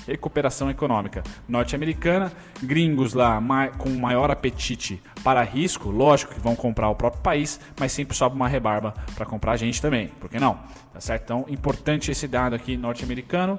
recuperação 0.07 0.71
econômica 0.71 1.23
norte-americana, 1.49 2.33
gringos 2.63 3.15
lá 3.15 3.41
com 3.79 3.89
maior 3.91 4.31
apetite 4.31 5.03
para 5.23 5.43
risco, 5.43 5.91
lógico 5.91 6.35
que 6.35 6.41
vão 6.41 6.57
comprar 6.57 6.89
o 6.89 6.95
próprio 6.95 7.23
país, 7.23 7.61
mas 7.79 7.93
sempre 7.93 8.17
sobe 8.17 8.37
uma 8.37 8.49
rebarba 8.49 8.95
para 9.15 9.25
comprar 9.27 9.53
a 9.53 9.57
gente 9.57 9.81
também, 9.81 10.09
por 10.21 10.29
que 10.29 10.39
não? 10.39 10.59
Tá 10.93 11.01
certo? 11.01 11.23
Então, 11.25 11.47
importante 11.49 12.11
esse 12.11 12.29
dado 12.29 12.55
aqui 12.55 12.77
norte-americano. 12.77 13.59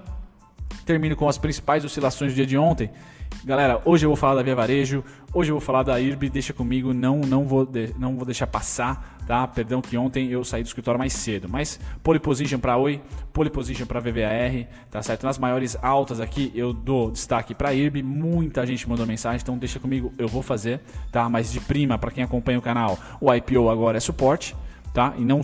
Termino 0.85 1.15
com 1.15 1.29
as 1.29 1.37
principais 1.37 1.85
oscilações 1.85 2.31
do 2.31 2.35
dia 2.35 2.45
de 2.45 2.57
ontem. 2.57 2.89
Galera, 3.45 3.81
hoje 3.83 4.05
eu 4.05 4.09
vou 4.09 4.15
falar 4.15 4.35
da 4.35 4.43
Via 4.43 4.55
Varejo, 4.55 5.03
hoje 5.33 5.51
eu 5.51 5.55
vou 5.55 5.61
falar 5.61 5.83
da 5.83 5.99
IRB, 5.99 6.29
deixa 6.29 6.53
comigo, 6.53 6.93
não 6.93 7.19
não 7.19 7.45
vou, 7.45 7.65
de, 7.65 7.93
não 7.97 8.15
vou 8.15 8.25
deixar 8.25 8.47
passar, 8.47 9.17
tá? 9.27 9.45
Perdão 9.45 9.81
que 9.81 9.97
ontem 9.97 10.29
eu 10.29 10.43
saí 10.45 10.63
do 10.63 10.67
escritório 10.67 10.97
mais 10.97 11.11
cedo, 11.11 11.49
mas 11.49 11.79
pole 12.01 12.19
position 12.19 12.57
para 12.57 12.77
Oi, 12.77 13.01
pole 13.33 13.49
position 13.49 13.85
para 13.85 13.99
VVAR, 13.99 14.67
tá 14.89 15.01
certo? 15.01 15.25
Nas 15.25 15.37
maiores 15.37 15.77
altas 15.81 16.21
aqui 16.21 16.51
eu 16.55 16.71
dou 16.71 17.11
destaque 17.11 17.53
para 17.53 17.73
IRB, 17.73 18.01
muita 18.01 18.65
gente 18.65 18.87
mandou 18.87 19.05
mensagem, 19.05 19.41
então 19.41 19.57
deixa 19.57 19.79
comigo, 19.79 20.13
eu 20.17 20.27
vou 20.27 20.41
fazer, 20.41 20.79
tá? 21.11 21.27
Mas 21.27 21.51
de 21.51 21.59
prima, 21.59 21.97
para 21.97 22.11
quem 22.11 22.23
acompanha 22.23 22.59
o 22.59 22.61
canal, 22.61 22.97
o 23.19 23.33
IPO 23.33 23.69
agora 23.69 23.97
é 23.97 24.01
suporte, 24.01 24.55
tá? 24.93 25.13
E 25.17 25.25
não, 25.25 25.41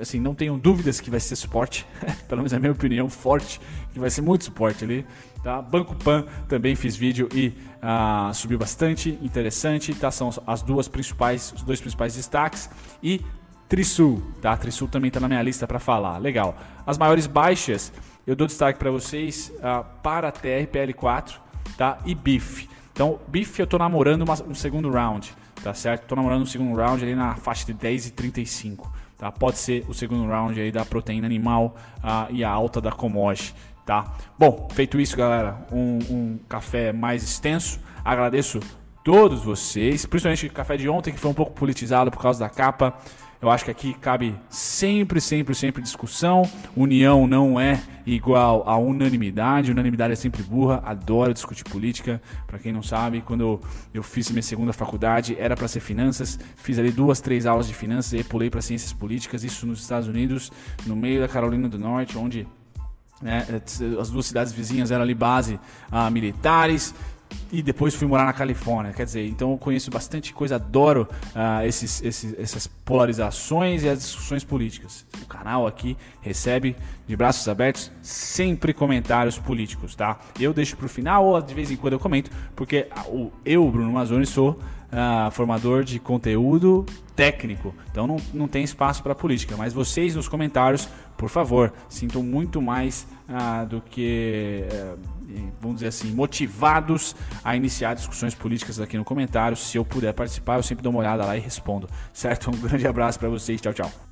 assim, 0.00 0.20
não 0.20 0.34
tenho 0.34 0.56
dúvidas 0.58 1.00
que 1.00 1.10
vai 1.10 1.18
ser 1.18 1.34
suporte, 1.34 1.86
pelo 2.28 2.40
menos 2.40 2.52
é 2.52 2.56
a 2.56 2.60
minha 2.60 2.72
opinião 2.72 3.08
forte, 3.08 3.60
que 3.92 3.98
vai 3.98 4.10
ser 4.10 4.20
muito 4.20 4.44
suporte 4.44 4.84
ali, 4.84 5.06
tá? 5.42 5.62
Banco 5.62 5.94
Pan 5.94 6.26
também 6.46 6.76
fiz 6.76 6.94
vídeo 6.94 7.28
e 7.34 7.52
ah, 7.80 8.30
subiu 8.34 8.58
bastante, 8.58 9.18
interessante, 9.22 9.94
tá? 9.94 10.10
São 10.10 10.30
as 10.46 10.62
duas 10.62 10.88
principais, 10.88 11.52
os 11.56 11.62
dois 11.62 11.80
principais 11.80 12.14
destaques 12.14 12.68
e 13.02 13.20
Trisul, 13.68 14.22
tá? 14.42 14.54
Trisul 14.54 14.86
também 14.86 15.08
está 15.08 15.18
na 15.18 15.28
minha 15.28 15.42
lista 15.42 15.66
para 15.66 15.78
falar, 15.78 16.18
legal. 16.18 16.54
As 16.86 16.98
maiores 16.98 17.26
baixas 17.26 17.90
eu 18.26 18.36
dou 18.36 18.46
destaque 18.46 18.78
para 18.78 18.90
vocês 18.90 19.50
ah, 19.62 19.82
para 19.82 20.28
a 20.28 20.32
TRPL4, 20.32 21.36
tá? 21.78 21.98
E 22.04 22.14
BIF. 22.14 22.68
Então, 22.92 23.18
BIF 23.26 23.58
eu 23.58 23.64
estou 23.64 23.78
namorando 23.78 24.22
uma, 24.22 24.34
um 24.46 24.54
segundo 24.54 24.90
round 24.90 25.34
tá 25.62 25.72
certo? 25.72 26.06
Tô 26.06 26.16
namorando 26.16 26.42
o 26.42 26.46
segundo 26.46 26.76
round 26.76 27.02
ali 27.02 27.14
na 27.14 27.34
faixa 27.36 27.64
de 27.64 27.72
10 27.72 28.08
e 28.08 28.10
35, 28.12 28.92
tá? 29.16 29.30
Pode 29.30 29.58
ser 29.58 29.84
o 29.88 29.94
segundo 29.94 30.26
round 30.28 30.60
aí 30.60 30.72
da 30.72 30.84
proteína 30.84 31.26
animal 31.26 31.76
uh, 31.98 32.32
e 32.32 32.42
a 32.42 32.50
alta 32.50 32.80
da 32.80 32.90
commodity, 32.90 33.54
tá? 33.86 34.12
Bom, 34.38 34.68
feito 34.72 35.00
isso, 35.00 35.16
galera, 35.16 35.66
um, 35.70 35.98
um 36.10 36.38
café 36.48 36.92
mais 36.92 37.22
extenso. 37.22 37.80
Agradeço 38.04 38.60
todos 39.04 39.42
vocês, 39.44 40.04
principalmente 40.06 40.46
o 40.46 40.52
café 40.52 40.76
de 40.76 40.88
ontem 40.88 41.12
que 41.12 41.20
foi 41.20 41.30
um 41.30 41.34
pouco 41.34 41.52
politizado 41.52 42.10
por 42.10 42.20
causa 42.20 42.40
da 42.40 42.48
capa. 42.48 42.94
Eu 43.42 43.50
acho 43.50 43.64
que 43.64 43.72
aqui 43.72 43.92
cabe 43.94 44.36
sempre, 44.48 45.20
sempre, 45.20 45.52
sempre 45.52 45.82
discussão. 45.82 46.48
União 46.76 47.26
não 47.26 47.58
é 47.58 47.82
igual 48.06 48.62
a 48.68 48.76
unanimidade. 48.76 49.72
Unanimidade 49.72 50.12
é 50.12 50.16
sempre 50.16 50.44
burra. 50.44 50.80
Adoro 50.84 51.34
discutir 51.34 51.64
política. 51.64 52.22
Para 52.46 52.60
quem 52.60 52.72
não 52.72 52.84
sabe, 52.84 53.20
quando 53.20 53.60
eu 53.92 54.00
fiz 54.00 54.30
minha 54.30 54.44
segunda 54.44 54.72
faculdade, 54.72 55.36
era 55.40 55.56
para 55.56 55.66
ser 55.66 55.80
finanças. 55.80 56.38
Fiz 56.54 56.78
ali 56.78 56.92
duas, 56.92 57.20
três 57.20 57.44
aulas 57.44 57.66
de 57.66 57.74
finanças 57.74 58.12
e 58.12 58.22
pulei 58.22 58.48
para 58.48 58.62
ciências 58.62 58.92
políticas. 58.92 59.42
Isso 59.42 59.66
nos 59.66 59.80
Estados 59.80 60.06
Unidos, 60.06 60.52
no 60.86 60.94
meio 60.94 61.20
da 61.20 61.26
Carolina 61.26 61.68
do 61.68 61.80
Norte, 61.80 62.16
onde 62.16 62.46
né, 63.20 63.44
as 64.00 64.08
duas 64.08 64.26
cidades 64.26 64.52
vizinhas 64.52 64.92
eram 64.92 65.02
ali 65.02 65.14
base 65.14 65.58
ah, 65.90 66.08
militares 66.10 66.94
e 67.50 67.62
depois 67.62 67.94
fui 67.94 68.06
morar 68.06 68.24
na 68.24 68.32
Califórnia. 68.32 68.92
Quer 68.92 69.04
dizer, 69.04 69.26
então 69.26 69.52
eu 69.52 69.58
conheço 69.58 69.90
bastante 69.90 70.32
coisa, 70.32 70.56
adoro 70.56 71.08
uh, 71.34 71.66
esses, 71.66 72.02
esses, 72.02 72.38
essas 72.38 72.66
polarizações 72.66 73.82
e 73.82 73.88
as 73.88 74.00
discussões 74.00 74.44
políticas. 74.44 75.06
O 75.22 75.26
canal 75.26 75.66
aqui 75.66 75.96
recebe 76.20 76.76
de 77.06 77.16
braços 77.16 77.46
abertos 77.48 77.90
sempre 78.00 78.72
comentários 78.72 79.38
políticos, 79.38 79.94
tá? 79.94 80.18
Eu 80.38 80.52
deixo 80.52 80.76
pro 80.76 80.88
final 80.88 81.24
ou 81.26 81.40
de 81.40 81.54
vez 81.54 81.70
em 81.70 81.76
quando 81.76 81.94
eu 81.94 82.00
comento, 82.00 82.30
porque 82.56 82.88
eu, 83.44 83.70
Bruno 83.70 83.92
Mazzoni, 83.92 84.26
sou 84.26 84.58
uh, 84.92 85.30
formador 85.30 85.84
de 85.84 85.98
conteúdo 85.98 86.84
técnico, 87.16 87.74
então 87.90 88.06
não, 88.06 88.16
não 88.32 88.48
tem 88.48 88.62
espaço 88.62 89.02
para 89.02 89.14
política. 89.14 89.56
Mas 89.56 89.72
vocês 89.72 90.14
nos 90.14 90.28
comentários, 90.28 90.88
por 91.16 91.28
favor, 91.28 91.72
sintam 91.88 92.22
muito 92.22 92.60
mais 92.60 93.06
uh, 93.28 93.66
do 93.66 93.80
que. 93.80 94.64
Vamos 95.72 95.80
dizer 95.80 95.88
assim, 95.88 96.12
motivados 96.12 97.16
a 97.42 97.56
iniciar 97.56 97.94
discussões 97.94 98.34
políticas 98.34 98.78
aqui 98.78 98.98
no 98.98 99.04
comentário. 99.04 99.56
Se 99.56 99.78
eu 99.78 99.84
puder 99.84 100.12
participar, 100.12 100.56
eu 100.56 100.62
sempre 100.62 100.82
dou 100.82 100.92
uma 100.92 101.00
olhada 101.00 101.24
lá 101.24 101.36
e 101.36 101.40
respondo. 101.40 101.88
Certo? 102.12 102.50
Um 102.50 102.56
grande 102.60 102.86
abraço 102.86 103.18
para 103.18 103.28
vocês. 103.28 103.60
Tchau, 103.60 103.72
tchau. 103.72 104.11